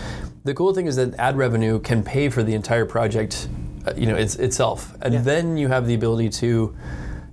the 0.45 0.55
cool 0.55 0.73
thing 0.73 0.87
is 0.87 0.97
that 0.97 1.15
ad 1.19 1.37
revenue 1.37 1.81
can 1.81 2.03
pay 2.05 2.29
for 2.29 2.43
the 2.45 2.55
entire 2.55 2.87
project, 2.87 3.49
uh, 3.87 3.93
you 3.97 4.07
know, 4.07 4.15
it's, 4.15 4.37
itself, 4.37 4.95
and 5.03 5.13
Yeah. 5.15 5.21
then 5.23 5.57
you 5.57 5.69
have 5.69 5.87
the 5.87 5.95
ability 5.95 6.29
to. 6.41 6.75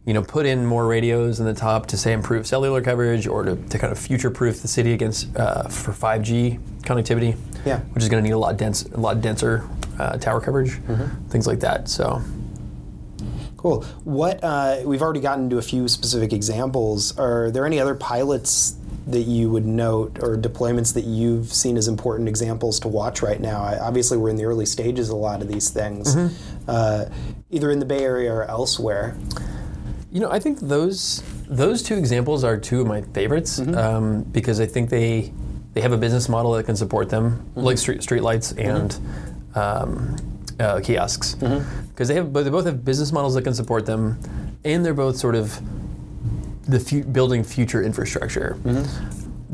You 0.05 0.13
know, 0.13 0.23
put 0.23 0.45
in 0.45 0.65
more 0.65 0.87
radios 0.87 1.41
in 1.41 1.45
the 1.45 1.53
top 1.53 1.87
to 1.87 1.97
say 1.97 2.13
improve 2.13 2.47
cellular 2.47 2.81
coverage, 2.81 3.27
or 3.27 3.43
to, 3.43 3.57
to 3.57 3.77
kind 3.77 3.91
of 3.91 3.99
future-proof 3.99 4.61
the 4.61 4.67
city 4.69 4.93
against 4.93 5.35
uh, 5.35 5.63
for 5.67 5.91
5G 5.91 6.61
connectivity. 6.83 7.35
Yeah. 7.67 7.79
which 7.93 8.03
is 8.03 8.09
going 8.09 8.23
to 8.23 8.27
need 8.27 8.33
a 8.33 8.37
lot 8.39 8.57
dense, 8.57 8.83
a 8.85 8.99
lot 8.99 9.21
denser 9.21 9.67
uh, 9.99 10.17
tower 10.17 10.39
coverage, 10.41 10.71
Mm-hmm. 10.87 11.27
things 11.29 11.45
like 11.47 11.59
that. 11.61 11.89
So, 11.89 12.21
Cool. 13.57 13.83
What 14.03 14.43
uh, 14.43 14.77
we've 14.85 15.01
already 15.01 15.19
gotten 15.19 15.45
into 15.45 15.57
a 15.57 15.61
few 15.63 15.87
specific 15.87 16.31
examples. 16.31 17.17
Are 17.17 17.49
there 17.49 17.65
any 17.65 17.79
other 17.79 17.95
pilots 17.95 18.75
that 19.07 19.21
you 19.21 19.49
would 19.49 19.65
note 19.65 20.19
or 20.21 20.37
deployments 20.37 20.93
that 20.93 21.05
you've 21.05 21.51
seen 21.51 21.75
as 21.75 21.87
important 21.87 22.29
examples 22.29 22.79
to 22.81 22.87
watch 22.87 23.21
right 23.23 23.41
now? 23.41 23.61
I, 23.63 23.79
obviously, 23.79 24.17
we're 24.17 24.29
in 24.29 24.35
the 24.35 24.45
early 24.45 24.65
stages 24.67 25.09
of 25.09 25.15
a 25.15 25.17
lot 25.17 25.41
of 25.41 25.47
these 25.47 25.69
things, 25.71 26.15
uh, 26.67 27.09
either 27.49 27.71
in 27.71 27.79
the 27.79 27.85
Bay 27.85 28.03
Area 28.03 28.31
or 28.31 28.43
elsewhere. 28.43 29.17
You 30.11 30.21
know, 30.21 30.29
I 30.31 30.39
think 30.39 30.59
those 30.59 31.23
those 31.49 31.81
two 31.81 31.95
examples 31.95 32.43
are 32.43 32.57
two 32.57 32.81
of 32.81 32.87
my 32.87 33.01
favorites 33.01 33.59
um, 33.59 34.21
because 34.23 34.59
I 34.59 34.67
think 34.67 34.89
they 34.91 35.33
they 35.77 35.81
have 35.81 35.91
a 35.93 35.97
business 35.97 36.27
model 36.27 36.53
that 36.53 36.63
can 36.65 36.75
support 36.75 37.07
them, 37.07 37.45
like 37.55 37.77
street 37.77 37.99
streetlights 38.01 38.57
and 38.57 38.97
um, 39.55 40.15
uh, 40.59 40.79
kiosks, 40.79 41.35
because 41.35 42.07
they 42.07 42.15
have 42.15 42.33
but 42.33 42.43
they 42.45 42.49
both 42.49 42.65
have 42.65 42.83
business 42.83 43.11
models 43.11 43.35
that 43.35 43.43
can 43.43 43.53
support 43.53 43.85
them, 43.85 44.17
and 44.65 44.83
they're 44.83 44.95
both 44.95 45.17
sort 45.17 45.35
of 45.35 45.61
the 46.67 46.79
fu- 46.79 47.03
building 47.03 47.43
future 47.43 47.83
infrastructure. 47.83 48.57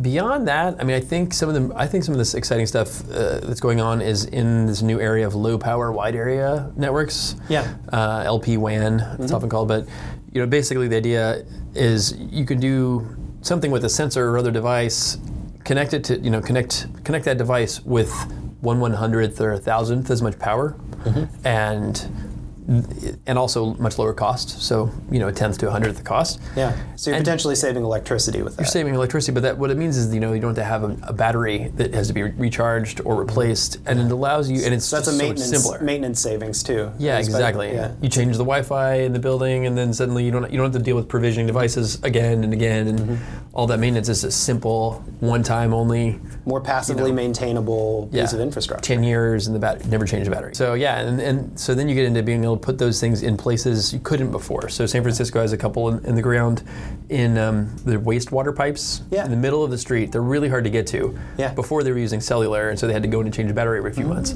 Beyond 0.02 0.48
that, 0.48 0.78
I 0.80 0.86
mean, 0.86 0.96
I 0.96 1.02
think 1.02 1.34
some 1.34 1.50
of 1.50 1.56
the 1.56 1.76
I 1.76 1.88
think 1.88 2.06
some 2.06 2.14
of 2.14 2.20
this 2.20 2.36
exciting 2.36 2.68
stuff 2.68 3.02
uh, 3.12 3.42
that's 3.44 3.60
going 3.60 3.82
on 3.82 4.02
is 4.02 4.24
in 4.26 4.66
this 4.66 4.82
new 4.82 5.00
area 5.02 5.28
of 5.28 5.36
low 5.36 5.58
power 5.58 5.92
wide 5.92 6.16
area 6.16 6.72
networks 6.78 7.36
Yeah. 7.50 7.68
uh, 7.92 8.24
LP 8.26 8.56
WAN, 8.56 9.02
it's 9.20 9.34
often 9.34 9.50
called. 9.50 9.68
But 9.68 9.88
you 10.32 10.40
know, 10.40 10.48
basically 10.48 10.88
the 10.88 10.96
idea 10.96 11.44
is 11.76 12.16
you 12.18 12.46
can 12.46 12.62
do 12.62 13.06
something 13.42 13.72
with 13.72 13.84
a 13.84 13.90
sensor 13.90 14.30
or 14.30 14.38
other 14.38 14.52
device, 14.52 15.18
connect 15.64 15.94
it 15.94 16.04
to 16.06 16.20
you 16.20 16.30
know 16.30 16.42
connect 16.42 16.88
connect 17.04 17.26
that 17.26 17.38
device 17.38 17.82
with 17.82 18.12
one 18.62 18.80
one 18.80 18.94
hundredth 18.94 19.42
or 19.42 19.54
a 19.54 19.60
thousandth 19.60 20.10
as 20.10 20.22
much 20.22 20.38
power, 20.40 20.76
mm-hmm. 21.04 21.48
and 21.48 22.10
and 22.68 23.38
also 23.38 23.74
much 23.76 23.98
lower 24.00 24.14
cost. 24.14 24.62
So 24.62 24.90
you 25.12 25.20
know, 25.20 25.28
a 25.28 25.32
tenth 25.32 25.58
to 25.60 25.68
a 25.68 25.72
hundredth 25.72 25.98
the 25.98 26.04
cost. 26.04 26.40
Yeah. 26.56 26.76
So 26.96 27.10
you're 27.10 27.18
And- 27.18 27.26
potentially 27.26 27.56
saving 27.56 27.84
electricity 27.84 28.42
with 28.42 28.56
that. 28.56 28.64
You're 28.64 28.68
saving 28.72 28.96
electricity, 28.96 29.34
but 29.34 29.44
that 29.44 29.58
what 29.58 29.70
it 29.72 29.78
means 29.78 29.98
is 29.98 30.14
you 30.14 30.20
know 30.20 30.34
you 30.34 30.40
don't 30.42 30.56
have 30.56 30.56
to 30.56 30.64
have 30.64 30.84
a, 30.84 30.98
a 31.10 31.14
battery 31.14 31.72
that 31.76 31.94
has 31.94 32.08
to 32.08 32.14
be 32.14 32.24
re- 32.24 32.34
recharged 32.38 33.02
or 33.06 33.16
replaced, 33.16 33.78
and 33.86 34.00
it 34.00 34.12
allows 34.12 34.50
you, 34.50 34.64
and 34.64 34.74
it's 34.74 34.86
so 34.86 34.96
that's 34.98 35.08
a 35.08 35.12
just 35.12 35.20
so 35.20 35.28
maintenance 35.28 35.50
simpler. 35.64 35.80
maintenance 35.84 36.20
savings 36.22 36.64
too. 36.64 36.92
Yeah, 36.98 37.18
better- 37.18 37.20
exactly. 37.30 37.74
Yeah. 37.74 37.92
You 38.02 38.10
change 38.10 38.34
the 38.38 38.44
Wi-Fi 38.46 38.96
in 38.96 39.14
the 39.14 39.20
building, 39.20 39.66
and 39.66 39.78
then 39.78 39.94
suddenly 39.94 40.24
you 40.24 40.32
don't 40.32 40.50
you 40.52 40.58
don't 40.58 40.72
have 40.72 40.80
to 40.82 40.84
deal 40.84 40.96
with 40.96 41.08
provisioning 41.08 41.48
devices 41.48 42.02
again 42.04 42.44
and 42.44 42.54
again, 42.54 42.88
and 42.88 43.00
Mm-hmm. 43.04 43.16
all 43.54 43.68
that 43.68 43.80
maintenance 43.80 44.08
is 44.08 44.24
a 44.24 44.32
simple, 44.32 45.04
one-time 45.20 45.74
only, 45.74 46.20
More 46.46 46.62
passively 46.62 47.12
maintainable 47.12 48.08
piece 48.12 48.32
Yeah. 48.32 48.36
of 48.40 48.42
infrastructure. 48.42 48.84
ten 48.84 49.04
years, 49.04 49.48
and 49.48 49.56
the 49.56 49.60
bat 49.60 49.86
never 49.88 50.06
change 50.06 50.26
the 50.26 50.32
battery. 50.32 50.56
So 50.56 50.74
yeah, 50.76 51.00
and, 51.02 51.20
and 51.20 51.60
so 51.60 51.76
then 51.76 51.90
you 51.90 51.96
get 51.96 52.06
into 52.06 52.24
being 52.24 52.44
able 52.44 52.53
to 52.58 52.66
put 52.66 52.78
those 52.78 53.00
things 53.00 53.24
in 53.24 53.38
places 53.38 53.94
you 53.94 54.00
couldn't 54.00 54.32
before. 54.32 54.70
So 54.70 54.86
San 54.86 55.02
Francisco 55.02 55.40
has 55.42 55.54
a 55.54 55.58
couple 55.58 55.90
in, 55.90 56.06
in 56.06 56.16
the 56.16 56.22
ground 56.22 56.64
in 57.10 57.38
um, 57.38 57.76
the 57.86 57.96
wastewater 57.98 58.56
pipes 58.56 59.02
Yeah. 59.12 59.26
in 59.26 59.32
the 59.32 59.38
middle 59.38 59.64
of 59.64 59.72
the 59.72 59.78
street. 59.78 60.12
They're 60.12 60.22
really 60.22 60.50
hard 60.50 60.64
to 60.64 60.70
get 60.70 60.88
to. 60.88 61.18
Yeah. 61.38 61.54
Before 61.54 61.84
they 61.84 61.92
were 61.92 61.98
using 62.00 62.22
cellular, 62.22 62.70
and 62.70 62.80
so 62.80 62.88
they 62.88 62.94
had 62.94 63.04
to 63.04 63.10
go 63.10 63.20
in 63.22 63.28
and 63.28 63.34
change 63.36 63.48
the 63.50 63.54
battery 63.54 63.78
every 63.78 63.94
few 63.94 64.06
months. 64.06 64.36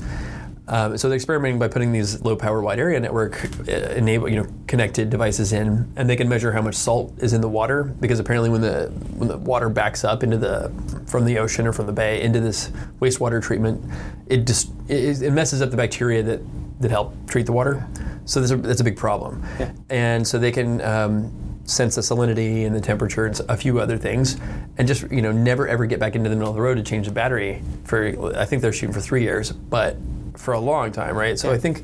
Um, 0.70 0.98
so 0.98 1.08
they're 1.08 1.16
experimenting 1.16 1.60
by 1.60 1.70
putting 1.70 1.94
these 1.94 2.22
low 2.22 2.36
power 2.36 2.62
wide 2.62 2.80
area 2.80 3.00
network 3.00 3.46
uh, 3.68 3.72
enable 3.96 4.28
you 4.28 4.36
know 4.36 4.48
connected 4.68 5.10
devices 5.10 5.54
in, 5.54 5.92
and 5.96 6.10
they 6.10 6.16
can 6.16 6.28
measure 6.28 6.52
how 6.52 6.62
much 6.62 6.76
salt 6.76 7.14
is 7.20 7.34
in 7.34 7.42
the 7.42 7.48
water 7.48 7.84
because 7.84 8.20
apparently 8.20 8.50
when 8.50 8.62
the 8.62 8.88
when 9.16 9.30
the 9.30 9.38
water 9.38 9.70
backs 9.70 10.04
up 10.04 10.24
into 10.24 10.38
the 10.38 10.72
from 11.08 11.26
the 11.26 11.38
ocean 11.38 11.68
or 11.68 11.74
from 11.74 11.86
the 11.86 11.94
bay 11.94 12.22
into 12.22 12.40
this 12.42 12.70
wastewater 13.00 13.42
treatment, 13.42 13.82
it 14.28 14.46
just 14.46 14.72
it, 14.90 15.22
it 15.22 15.32
messes 15.32 15.62
up 15.62 15.72
the 15.72 15.78
bacteria 15.78 16.22
that 16.22 16.42
that 16.82 16.92
help 16.92 17.16
treat 17.28 17.46
the 17.46 17.54
water. 17.54 17.88
So 18.26 18.42
that's 18.42 18.52
a, 18.52 18.58
that's 18.58 18.82
a 18.82 18.84
big 18.84 18.98
problem. 18.98 19.44
Yeah. 19.60 19.72
And 19.90 20.28
so 20.28 20.38
they 20.38 20.52
can 20.52 20.82
um, 20.82 21.60
sense 21.64 21.96
the 21.96 22.02
salinity 22.02 22.66
and 22.66 22.76
the 22.76 22.82
temperature 22.82 23.26
and 23.26 23.40
a 23.48 23.56
few 23.56 23.80
other 23.80 23.98
things, 23.98 24.38
and 24.78 24.86
just 24.86 25.10
you 25.10 25.22
know 25.22 25.32
never 25.32 25.66
ever 25.66 25.86
get 25.86 26.00
back 26.00 26.16
into 26.16 26.30
the 26.30 26.36
middle 26.36 26.50
of 26.50 26.56
the 26.56 26.62
road 26.62 26.76
to 26.76 26.84
change 26.84 27.08
the 27.08 27.14
battery 27.14 27.64
for. 27.86 28.36
I 28.38 28.44
think 28.44 28.62
they're 28.62 28.74
shooting 28.74 28.94
for 28.94 29.00
three 29.00 29.24
years, 29.24 29.54
but 29.54 29.96
for 30.38 30.54
a 30.54 30.60
long 30.60 30.92
time, 30.92 31.16
right? 31.16 31.38
So 31.38 31.52
I 31.52 31.58
think 31.58 31.82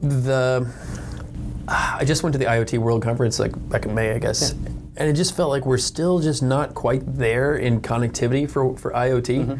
the. 0.00 0.66
I 1.70 2.04
just 2.06 2.22
went 2.22 2.32
to 2.32 2.38
the 2.38 2.46
IoT 2.46 2.78
World 2.78 3.02
Conference 3.02 3.38
like 3.38 3.52
back 3.68 3.84
in 3.84 3.94
May, 3.94 4.12
I 4.12 4.18
guess, 4.18 4.52
and 4.52 5.08
it 5.08 5.12
just 5.12 5.36
felt 5.36 5.50
like 5.50 5.66
we're 5.66 5.76
still 5.76 6.18
just 6.18 6.42
not 6.42 6.74
quite 6.74 7.02
there 7.16 7.56
in 7.56 7.80
connectivity 7.80 8.50
for 8.50 8.76
for 8.76 8.90
IoT. 8.92 9.58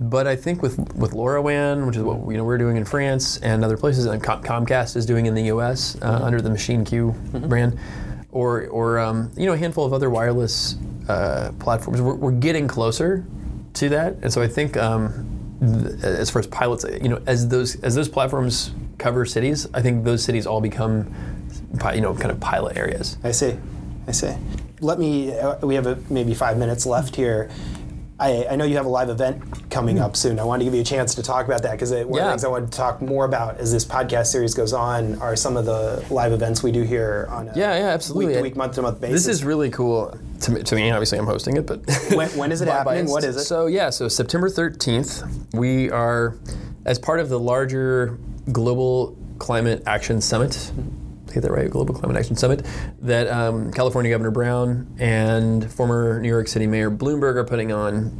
But 0.00 0.26
I 0.26 0.36
think 0.36 0.62
with 0.62 0.78
with 0.94 1.12
LoRaWAN, 1.12 1.86
which 1.86 1.96
is 1.96 2.02
what 2.02 2.30
you 2.30 2.36
know 2.36 2.44
we're 2.44 2.58
doing 2.58 2.76
in 2.76 2.84
France 2.84 3.38
and 3.38 3.64
other 3.64 3.76
places, 3.76 4.06
and 4.06 4.22
Com- 4.22 4.42
Comcast 4.42 4.96
is 4.96 5.06
doing 5.06 5.26
in 5.26 5.34
the 5.34 5.44
U.S. 5.44 5.96
Uh, 6.02 6.20
under 6.22 6.40
the 6.40 6.50
MachineQ 6.50 7.48
brand, 7.48 7.78
or 8.30 8.66
or 8.68 8.98
um, 8.98 9.30
you 9.36 9.46
know 9.46 9.52
a 9.52 9.58
handful 9.58 9.84
of 9.84 9.92
other 9.92 10.10
wireless 10.10 10.76
uh, 11.08 11.52
platforms, 11.58 12.00
we're, 12.00 12.14
we're 12.14 12.32
getting 12.32 12.68
closer 12.68 13.24
to 13.74 13.88
that. 13.88 14.14
And 14.22 14.32
so 14.32 14.40
I 14.42 14.48
think 14.48 14.76
um, 14.76 15.33
as 16.02 16.30
far 16.30 16.40
as 16.40 16.46
pilots, 16.46 16.84
you 17.02 17.08
know, 17.08 17.22
as 17.26 17.48
those 17.48 17.76
as 17.82 17.94
those 17.94 18.08
platforms 18.08 18.72
cover 18.98 19.24
cities, 19.24 19.68
I 19.74 19.82
think 19.82 20.04
those 20.04 20.22
cities 20.22 20.46
all 20.46 20.60
become 20.60 21.12
you 21.94 22.00
know 22.00 22.14
kind 22.14 22.30
of 22.30 22.40
pilot 22.40 22.76
areas. 22.76 23.18
I 23.22 23.32
see. 23.32 23.56
I 24.06 24.12
see. 24.12 24.34
Let 24.80 24.98
me. 24.98 25.36
Uh, 25.36 25.66
we 25.66 25.74
have 25.74 25.86
a, 25.86 25.98
maybe 26.10 26.34
five 26.34 26.58
minutes 26.58 26.86
left 26.86 27.16
here. 27.16 27.50
I, 28.18 28.46
I 28.50 28.56
know 28.56 28.64
you 28.64 28.76
have 28.76 28.86
a 28.86 28.90
live 28.90 29.08
event 29.08 29.42
coming 29.70 29.98
up 29.98 30.14
soon. 30.14 30.38
I 30.38 30.44
wanted 30.44 30.60
to 30.60 30.64
give 30.66 30.74
you 30.74 30.82
a 30.82 30.84
chance 30.84 31.16
to 31.16 31.22
talk 31.22 31.46
about 31.46 31.62
that 31.64 31.72
because 31.72 31.90
one 31.90 32.00
of 32.02 32.08
the 32.10 32.30
things 32.30 32.44
I 32.44 32.48
wanted 32.48 32.70
to 32.70 32.76
talk 32.78 33.02
more 33.02 33.24
about 33.24 33.58
as 33.58 33.72
this 33.72 33.84
podcast 33.84 34.26
series 34.28 34.54
goes 34.54 34.72
on 34.72 35.16
are 35.20 35.34
some 35.34 35.56
of 35.56 35.64
the 35.64 36.04
live 36.10 36.30
events 36.32 36.62
we 36.62 36.70
do 36.70 36.82
here 36.82 37.26
on 37.28 37.48
a 37.48 37.52
Yeah, 37.56 37.76
yeah, 37.76 37.88
absolutely. 37.88 38.26
week 38.26 38.36
to 38.36 38.42
week, 38.42 38.56
month 38.56 38.74
to 38.76 38.82
month 38.82 39.00
basis. 39.00 39.24
This 39.24 39.34
is 39.36 39.44
really 39.44 39.68
cool 39.70 40.16
to 40.42 40.52
me. 40.52 40.62
To 40.62 40.74
me 40.76 40.90
obviously, 40.92 41.18
I'm 41.18 41.26
hosting 41.26 41.56
it, 41.56 41.66
but 41.66 41.80
When- 42.14 42.30
when 42.38 42.52
is 42.52 42.60
it 42.60 42.68
happening? 42.78 43.10
What 43.10 43.24
is 43.24 43.36
it? 43.36 43.44
So 43.44 43.66
yeah, 43.66 43.90
so 43.90 44.06
September 44.08 44.48
13th, 44.48 45.52
we 45.52 45.90
are 45.90 46.36
as 46.84 47.00
part 47.00 47.18
of 47.18 47.28
the 47.30 47.40
larger 47.40 48.16
global 48.52 49.16
climate 49.40 49.82
action 49.86 50.20
summit 50.20 50.70
get 51.34 51.42
that 51.42 51.52
right, 51.52 51.70
Global 51.70 51.94
Climate 51.94 52.16
Action 52.16 52.36
Summit, 52.36 52.64
that 53.02 53.28
um, 53.28 53.72
California 53.72 54.10
Governor 54.10 54.30
Brown 54.30 54.94
and 54.98 55.70
former 55.70 56.20
New 56.20 56.28
York 56.28 56.48
City 56.48 56.66
Mayor 56.66 56.90
Bloomberg 56.90 57.36
are 57.36 57.44
putting 57.44 57.72
on. 57.72 58.12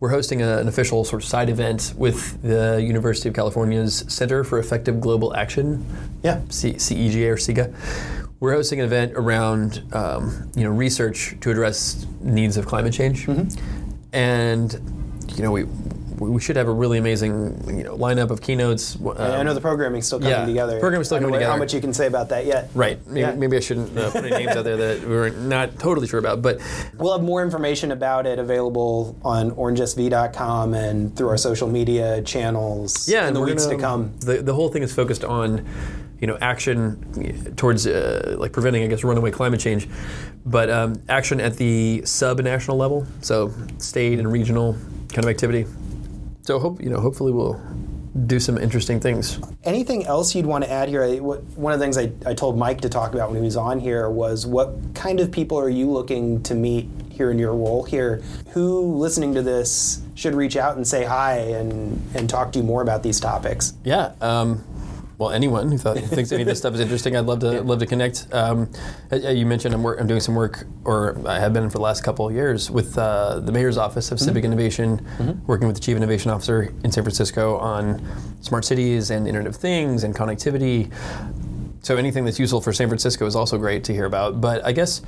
We're 0.00 0.10
hosting 0.10 0.40
a, 0.40 0.56
an 0.58 0.66
official 0.68 1.04
sort 1.04 1.22
of 1.22 1.28
side 1.28 1.50
event 1.50 1.92
with 1.96 2.40
the 2.42 2.80
University 2.82 3.28
of 3.28 3.34
California's 3.34 4.04
Center 4.08 4.44
for 4.44 4.58
Effective 4.58 4.98
Global 5.00 5.34
Action, 5.36 5.84
Yeah. 6.22 6.40
C- 6.48 6.72
CEGA 6.74 7.28
or 7.30 7.36
SIGA. 7.36 7.74
We're 8.40 8.54
hosting 8.54 8.78
an 8.80 8.86
event 8.86 9.12
around 9.16 9.82
um, 9.92 10.50
you 10.56 10.64
know 10.64 10.70
research 10.70 11.36
to 11.42 11.50
address 11.50 12.06
needs 12.22 12.56
of 12.56 12.64
climate 12.64 12.94
change, 12.94 13.28
and 14.14 14.72
you 15.36 15.42
know 15.42 15.52
we 15.52 15.64
we 16.28 16.40
should 16.40 16.56
have 16.56 16.68
a 16.68 16.72
really 16.72 16.98
amazing 16.98 17.62
you 17.78 17.82
know 17.84 17.96
lineup 17.96 18.30
of 18.30 18.40
keynotes. 18.42 18.96
I- 19.16 19.38
I 19.38 19.42
know 19.42 19.54
the 19.54 19.60
programming's 19.60 20.06
still 20.06 20.18
coming 20.18 20.32
yeah, 20.32 20.44
together. 20.44 20.78
programming's 20.78 21.08
still 21.08 21.18
coming 21.18 21.40
know 21.40 21.46
How 21.46 21.56
much 21.56 21.72
you 21.72 21.80
can 21.80 21.92
say 21.94 22.06
about 22.06 22.28
that 22.28 22.44
yet? 22.46 22.70
Right. 22.74 22.98
Maybe, 23.06 23.20
Yeah. 23.20 23.34
maybe 23.34 23.56
I 23.56 23.60
shouldn't 23.60 23.96
uh, 23.98 24.10
put 24.10 24.24
any 24.24 24.44
names 24.44 24.56
out 24.56 24.64
there 24.64 24.76
that 24.76 25.08
we're 25.08 25.30
not 25.30 25.78
totally 25.78 26.06
sure 26.06 26.20
about. 26.20 26.42
But 26.42 26.60
We'll 26.98 27.12
have 27.12 27.22
more 27.22 27.42
information 27.42 27.90
about 27.92 28.26
it 28.26 28.38
available 28.38 29.16
on 29.24 29.52
orangesv.com 29.52 30.74
and 30.74 31.16
through 31.16 31.28
our 31.28 31.38
social 31.38 31.68
media 31.68 32.20
channels 32.22 33.08
yeah, 33.08 33.26
in 33.26 33.34
the 33.34 33.40
weeks 33.40 33.64
gonna- 33.64 33.76
to 33.76 33.82
come. 33.82 34.12
The, 34.20 34.42
the 34.42 34.54
whole 34.54 34.68
thing 34.68 34.82
is 34.82 34.92
focused 34.94 35.24
on, 35.24 35.66
you 36.20 36.26
know, 36.26 36.36
action 36.40 37.54
towards 37.56 37.86
uh, 37.86 38.36
like 38.38 38.52
preventing, 38.52 38.82
I 38.82 38.86
guess, 38.88 39.02
runaway 39.04 39.30
climate 39.30 39.60
change, 39.60 39.88
but 40.44 40.68
um, 40.68 41.00
action 41.08 41.40
at 41.40 41.56
the 41.56 42.02
sub-national 42.04 42.76
level, 42.76 43.06
so 43.22 43.52
state 43.78 44.18
and 44.18 44.30
regional 44.30 44.74
kind 45.08 45.24
of 45.24 45.28
activity. 45.30 45.64
So 46.50 46.58
hope 46.58 46.82
you 46.82 46.90
know, 46.90 46.98
hopefully 46.98 47.30
we'll 47.30 47.62
do 48.26 48.40
some 48.40 48.58
interesting 48.58 48.98
things. 48.98 49.38
Anything 49.62 50.04
else 50.06 50.34
you'd 50.34 50.46
want 50.46 50.64
to 50.64 50.70
add 50.72 50.88
here? 50.88 51.04
I, 51.04 51.20
what, 51.20 51.44
one 51.56 51.72
of 51.72 51.78
the 51.78 51.84
things 51.84 51.96
I, 51.96 52.10
I 52.28 52.34
told 52.34 52.58
Mike 52.58 52.80
to 52.80 52.88
talk 52.88 53.14
about 53.14 53.28
when 53.30 53.38
he 53.38 53.44
was 53.44 53.56
on 53.56 53.78
here 53.78 54.10
was 54.10 54.48
what 54.48 54.74
kind 54.92 55.20
of 55.20 55.30
people 55.30 55.56
are 55.60 55.68
you 55.68 55.88
looking 55.88 56.42
to 56.42 56.56
meet 56.56 56.88
here 57.08 57.30
in 57.30 57.38
your 57.38 57.54
role 57.54 57.84
here? 57.84 58.20
Who 58.48 58.96
listening 58.96 59.32
to 59.34 59.42
this 59.42 60.02
should 60.16 60.34
reach 60.34 60.56
out 60.56 60.74
and 60.74 60.84
say 60.84 61.04
hi 61.04 61.36
and, 61.36 62.02
and 62.16 62.28
talk 62.28 62.50
to 62.54 62.58
you 62.58 62.64
more 62.64 62.82
about 62.82 63.04
these 63.04 63.20
topics? 63.20 63.74
Yeah. 63.84 64.10
Um, 64.20 64.64
well, 65.20 65.30
anyone 65.32 65.70
who, 65.70 65.76
thought, 65.76 65.98
thinks 65.98 66.32
any 66.32 66.42
of 66.42 66.48
this 66.48 66.56
stuff 66.56 66.72
is 66.72 66.80
interesting, 66.80 67.14
I'd 67.14 67.26
love 67.26 67.40
to 67.40 67.60
love 67.60 67.78
to 67.80 67.86
connect. 67.86 68.26
Um, 68.32 68.70
uh, 69.12 69.16
you 69.16 69.44
mentioned 69.44 69.74
I'm, 69.74 69.82
work, 69.82 70.00
I'm 70.00 70.06
doing 70.06 70.20
some 70.20 70.34
work, 70.34 70.66
or 70.84 71.20
I 71.28 71.38
have 71.38 71.52
been 71.52 71.68
for 71.68 71.76
the 71.76 71.82
last 71.82 72.02
couple 72.02 72.26
of 72.26 72.34
years, 72.34 72.70
with 72.70 72.96
uh, 72.96 73.38
the 73.40 73.52
Mayor's 73.52 73.76
Office 73.76 74.10
of 74.12 74.18
Civic 74.18 74.44
Innovation, 74.44 75.06
working 75.46 75.68
with 75.68 75.76
the 75.76 75.82
Chief 75.82 75.94
Innovation 75.94 76.30
Officer 76.30 76.72
in 76.84 76.90
San 76.90 77.04
Francisco 77.04 77.58
on 77.58 78.02
smart 78.40 78.64
cities 78.64 79.10
and 79.10 79.28
Internet 79.28 79.48
of 79.48 79.56
Things 79.56 80.04
and 80.04 80.14
connectivity. 80.14 80.90
So 81.82 81.98
anything 81.98 82.24
that's 82.24 82.38
useful 82.38 82.62
for 82.62 82.72
San 82.72 82.88
Francisco 82.88 83.26
is 83.26 83.36
also 83.36 83.58
great 83.58 83.84
to 83.84 83.92
hear 83.92 84.06
about. 84.06 84.40
But 84.40 84.64
I 84.64 84.72
guess, 84.72 85.02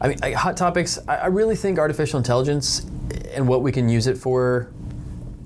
I 0.00 0.08
mean, 0.08 0.18
I, 0.22 0.30
hot 0.30 0.56
topics. 0.56 0.96
I, 1.08 1.16
I 1.16 1.26
really 1.26 1.56
think 1.56 1.80
artificial 1.80 2.18
intelligence 2.18 2.86
and 3.34 3.48
what 3.48 3.62
we 3.62 3.72
can 3.72 3.88
use 3.88 4.06
it 4.06 4.16
for 4.16 4.70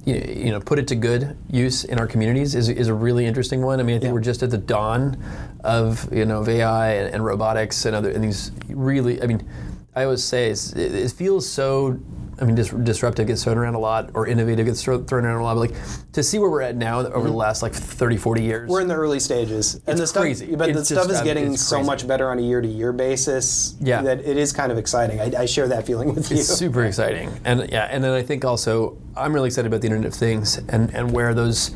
you 0.05 0.15
you 0.17 0.51
know, 0.51 0.61
put 0.61 0.79
it 0.79 0.87
to 0.89 0.95
good 0.95 1.37
use 1.51 1.85
in 1.85 1.99
our 1.99 2.07
communities 2.07 2.55
is, 2.55 2.69
is 2.69 2.89
a 2.89 2.95
really 2.95 3.25
interesting 3.27 3.63
one. 3.63 3.81
I 3.81 3.83
mean, 3.83 3.97
I 3.97 3.99
think 3.99 4.09
Yeah. 4.11 4.15
we're 4.15 4.21
just 4.21 4.43
at 4.43 4.51
the 4.51 4.59
dawn 4.59 5.17
of 5.63 6.13
you 6.13 6.25
know 6.27 6.41
of 6.41 6.49
AI 6.49 6.89
and, 6.95 7.15
and 7.15 7.25
robotics 7.25 7.85
and 7.87 7.97
other 7.97 8.11
and 8.11 8.23
these 8.23 8.53
really. 8.69 9.23
I 9.23 9.27
mean, 9.27 9.49
I 9.97 10.05
always 10.05 10.23
say 10.25 10.51
it 10.51 11.11
feels 11.13 11.49
so. 11.49 11.99
I 12.41 12.45
mean, 12.45 12.55
dis- 12.55 12.71
disruptive 12.71 13.27
gets 13.27 13.45
thrown 13.45 13.59
around 13.59 13.75
a 13.75 13.79
lot, 13.79 14.11
or 14.15 14.27
innovative 14.27 14.67
gets 14.67 14.83
thro- 14.83 15.03
thrown 15.03 15.25
around 15.25 15.41
a 15.41 15.45
lot. 15.45 15.55
But 15.55 15.71
like 15.71 16.13
to 16.13 16.23
see 16.23 16.39
where 16.39 16.51
we're 16.51 16.63
at 16.63 16.77
now 16.77 17.01
over 17.01 17.09
the 17.09 17.29
mm-hmm. 17.29 17.35
last 17.35 17.63
like 17.63 17.73
30, 17.73 18.17
40 18.17 18.43
years. 18.43 18.71
We're 18.71 18.81
in 18.81 18.89
the 18.89 18.95
early 18.95 19.21
stages, 19.21 19.75
and 19.75 19.83
It's 19.89 20.01
the 20.01 20.07
stuff, 20.07 20.23
crazy. 20.23 20.55
but 20.55 20.73
the 20.73 20.81
It's 20.81 20.89
stuff 20.89 21.09
just, 21.09 21.11
is 21.11 21.21
I 21.21 21.25
mean, 21.25 21.35
getting 21.35 21.57
so 21.57 21.83
much 21.83 22.07
better 22.07 22.31
on 22.31 22.39
a 22.39 22.43
year-to-year 22.43 22.93
basis. 22.93 23.77
Yeah. 23.81 24.03
that 24.03 24.21
it 24.21 24.37
is 24.37 24.53
kind 24.53 24.73
of 24.73 24.79
exciting. 24.79 25.21
I, 25.21 25.43
I 25.43 25.47
share 25.47 25.69
that 25.69 25.87
feeling 25.87 26.15
with 26.15 26.31
you. 26.31 26.39
It's 26.39 26.49
super 26.49 26.85
exciting, 26.85 27.31
and 27.45 27.69
yeah, 27.71 27.89
and 27.91 28.03
then 28.03 28.13
I 28.13 28.23
think 28.23 28.45
also 28.45 28.97
I'm 29.17 29.33
really 29.33 29.49
excited 29.49 29.69
about 29.69 29.81
the 29.81 29.87
Internet 29.87 30.07
of 30.07 30.15
Things 30.15 30.59
and 30.69 30.95
and 30.95 31.13
where 31.13 31.35
those 31.35 31.71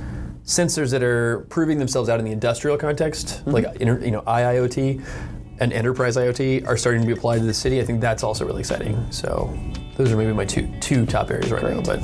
sensors 0.45 0.91
that 0.91 1.03
are 1.03 1.41
proving 1.51 1.79
themselves 1.79 2.09
out 2.09 2.19
in 2.19 2.25
the 2.25 2.33
industrial 2.33 2.79
context, 2.79 3.27
mm-hmm. 3.27 3.51
like 3.51 3.77
inter, 3.81 3.99
you 4.05 4.11
know 4.11 4.23
IIoT 4.23 5.05
and 5.61 5.73
enterprise 5.73 6.17
IoT, 6.17 6.67
are 6.67 6.77
starting 6.77 7.03
to 7.03 7.07
be 7.07 7.13
applied 7.13 7.39
to 7.41 7.45
the 7.45 7.55
city. 7.55 7.81
I 7.81 7.85
think 7.85 8.01
that's 8.01 8.23
also 8.23 8.47
really 8.47 8.61
exciting. 8.61 9.05
So 9.11 9.53
those 9.99 10.13
are 10.13 10.17
maybe 10.17 10.33
my 10.33 10.47
two 10.47 10.67
two 10.81 11.05
top 11.05 11.31
areas 11.31 11.51
right 11.51 11.63
now. 11.63 11.83
But 11.83 12.01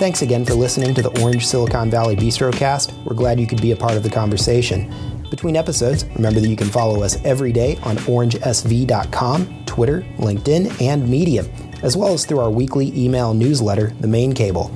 Thanks 0.00 0.22
again 0.22 0.46
for 0.46 0.54
listening 0.54 0.94
to 0.94 1.02
the 1.02 1.20
Orange 1.20 1.46
Silicon 1.46 1.90
Valley 1.90 2.16
Bistrocast. 2.16 2.90
We're 3.04 3.14
glad 3.14 3.38
you 3.38 3.46
could 3.46 3.60
be 3.60 3.72
a 3.72 3.76
part 3.76 3.98
of 3.98 4.02
the 4.02 4.08
conversation. 4.08 4.90
Between 5.28 5.56
episodes, 5.56 6.06
remember 6.16 6.40
that 6.40 6.48
you 6.48 6.56
can 6.56 6.68
follow 6.68 7.02
us 7.02 7.22
every 7.22 7.52
day 7.52 7.76
on 7.82 7.96
orangesv.com, 7.98 9.64
Twitter, 9.66 10.00
LinkedIn, 10.16 10.80
and 10.80 11.06
Medium, 11.06 11.46
as 11.82 11.98
well 11.98 12.14
as 12.14 12.24
through 12.24 12.40
our 12.40 12.50
weekly 12.50 12.98
email 12.98 13.34
newsletter, 13.34 13.88
The 14.00 14.08
Main 14.08 14.32
Cable. 14.32 14.74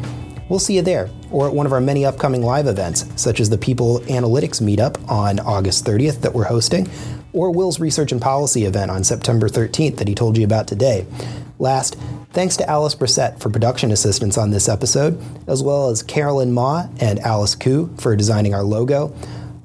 We'll 0.51 0.59
see 0.59 0.77
you 0.77 0.83
there, 0.83 1.09
or 1.31 1.49
at 1.49 1.55
one 1.55 1.65
of 1.65 1.73
our 1.73 1.81
many 1.81 2.05
upcoming 2.05 2.43
live 2.43 2.67
events, 2.67 3.07
such 3.17 3.41
as 3.41 3.49
the 3.49 3.57
People 3.57 4.01
Analytics 4.01 4.61
Meetup 4.61 5.11
on 5.11 5.41
August 5.41 5.87
30th 5.87 6.21
that 6.21 6.35
we're 6.35 6.45
hosting, 6.45 6.87
or 7.35 7.51
Will's 7.51 7.81
Research 7.81 8.13
and 8.13 8.23
Policy 8.23 8.65
event 8.65 8.91
on 8.91 9.05
September 9.05 9.49
13th 9.49 9.99
that 9.99 10.09
he 10.09 10.15
told 10.15 10.39
you 10.39 10.45
about 10.45 10.67
today. 10.67 11.05
Last, 11.59 11.97
thanks 12.33 12.57
to 12.57 12.69
Alice 12.71 12.95
Brissett 12.95 13.41
for 13.41 13.51
production 13.51 13.91
assistance 13.91 14.39
on 14.39 14.51
this 14.51 14.69
episode, 14.69 15.21
as 15.47 15.63
well 15.63 15.91
as 15.91 16.03
Carolyn 16.03 16.53
Ma 16.53 16.87
and 17.01 17.19
Alice 17.21 17.55
Koo 17.55 17.95
for 17.99 18.17
designing 18.17 18.55
our 18.55 18.65
logo. 18.65 19.15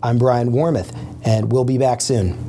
I'm 0.03 0.17
Brian 0.17 0.51
Warmouth, 0.51 0.95
and 1.23 1.51
we'll 1.51 1.63
be 1.63 1.77
back 1.77 2.01
soon. 2.01 2.48